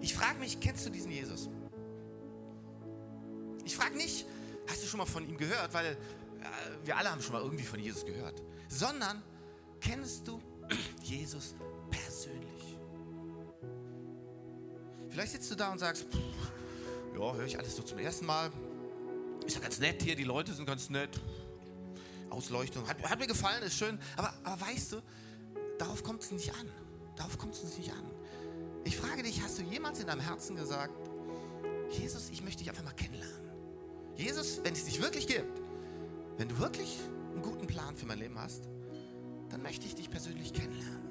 Ich 0.00 0.14
frage 0.14 0.38
mich, 0.38 0.58
kennst 0.60 0.84
du 0.86 0.90
diesen 0.90 1.10
Jesus? 1.10 1.48
Ich 3.64 3.76
frage 3.76 3.96
nicht, 3.96 4.26
hast 4.66 4.82
du 4.82 4.86
schon 4.86 4.98
mal 4.98 5.06
von 5.06 5.28
ihm 5.28 5.36
gehört, 5.36 5.72
weil 5.72 5.96
wir 6.84 6.96
alle 6.96 7.10
haben 7.10 7.22
schon 7.22 7.32
mal 7.32 7.42
irgendwie 7.42 7.64
von 7.64 7.80
Jesus 7.80 8.04
gehört, 8.04 8.42
sondern 8.68 9.22
kennst 9.80 10.26
du 10.26 10.40
Jesus 11.02 11.54
persönlich. 11.90 12.78
Vielleicht 15.10 15.32
sitzt 15.32 15.50
du 15.50 15.54
da 15.54 15.70
und 15.70 15.78
sagst, 15.78 16.06
ja, 17.14 17.34
höre 17.34 17.44
ich 17.44 17.58
alles 17.58 17.76
so 17.76 17.82
zum 17.82 17.98
ersten 17.98 18.26
Mal. 18.26 18.50
Ist 19.46 19.56
ja 19.56 19.62
ganz 19.62 19.78
nett 19.78 20.02
hier, 20.02 20.16
die 20.16 20.24
Leute 20.24 20.52
sind 20.52 20.66
ganz 20.66 20.90
nett. 20.90 21.20
Ausleuchtung, 22.30 22.88
hat, 22.88 23.00
hat 23.02 23.18
mir 23.18 23.26
gefallen, 23.26 23.62
ist 23.62 23.76
schön. 23.76 23.98
Aber, 24.16 24.34
aber 24.42 24.60
weißt 24.60 24.92
du, 24.92 25.02
darauf 25.78 26.02
kommt 26.02 26.22
es 26.22 26.32
nicht 26.32 26.52
an. 26.54 26.68
Darauf 27.16 27.38
kommt 27.38 27.54
es 27.54 27.78
nicht 27.78 27.92
an. 27.92 28.10
Ich 28.84 28.96
frage 28.96 29.22
dich, 29.22 29.40
hast 29.42 29.58
du 29.58 29.62
jemals 29.62 30.00
in 30.00 30.08
deinem 30.08 30.20
Herzen 30.20 30.56
gesagt, 30.56 31.10
Jesus, 31.90 32.30
ich 32.30 32.42
möchte 32.42 32.60
dich 32.60 32.70
einfach 32.70 32.84
mal 32.84 32.92
kennenlernen. 32.92 33.50
Jesus, 34.16 34.60
wenn 34.64 34.72
es 34.72 34.84
dich 34.84 35.00
wirklich 35.00 35.26
gibt, 35.26 35.60
wenn 36.36 36.48
du 36.48 36.58
wirklich 36.58 36.98
einen 37.32 37.42
guten 37.42 37.66
Plan 37.66 37.96
für 37.96 38.06
mein 38.06 38.18
Leben 38.18 38.38
hast, 38.38 38.68
dann 39.50 39.62
möchte 39.62 39.86
ich 39.86 39.94
dich 39.94 40.10
persönlich 40.10 40.52
kennenlernen. 40.52 41.02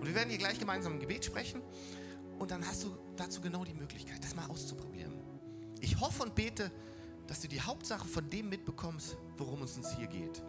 Und 0.00 0.06
wir 0.06 0.14
werden 0.14 0.28
hier 0.28 0.38
gleich 0.38 0.58
gemeinsam 0.58 0.94
ein 0.94 1.00
Gebet 1.00 1.24
sprechen 1.24 1.60
und 2.38 2.50
dann 2.50 2.66
hast 2.66 2.84
du 2.84 2.96
dazu 3.16 3.40
genau 3.40 3.64
die 3.64 3.74
Möglichkeit, 3.74 4.22
das 4.22 4.34
mal 4.34 4.46
auszuprobieren. 4.46 5.12
Ich 5.80 5.98
hoffe 6.00 6.22
und 6.22 6.34
bete, 6.34 6.70
dass 7.26 7.40
du 7.40 7.48
die 7.48 7.60
Hauptsache 7.60 8.06
von 8.06 8.28
dem 8.30 8.48
mitbekommst, 8.48 9.16
worum 9.36 9.62
es 9.62 9.76
uns 9.76 9.96
hier 9.96 10.06
geht. 10.06 10.42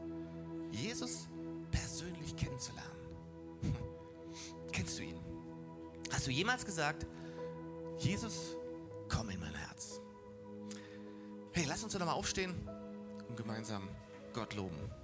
Jesus 0.72 1.28
persönlich 1.72 2.36
kennenzulernen. 2.36 2.90
Kennst 4.72 5.00
du 5.00 5.04
ihn? 5.04 5.20
Hast 6.12 6.28
du 6.28 6.32
jemals 6.32 6.64
gesagt, 6.64 7.08
Jesus, 7.98 8.56
komm 9.08 9.30
in 9.30 9.40
mein 9.40 9.54
Herz? 9.54 10.00
Hey, 11.54 11.66
lass 11.68 11.84
uns 11.84 11.94
doch 11.94 12.06
mal 12.06 12.14
aufstehen 12.14 12.56
und 13.30 13.38
gemeinsam 13.38 13.88
Gott 14.34 14.56
loben. 14.56 14.99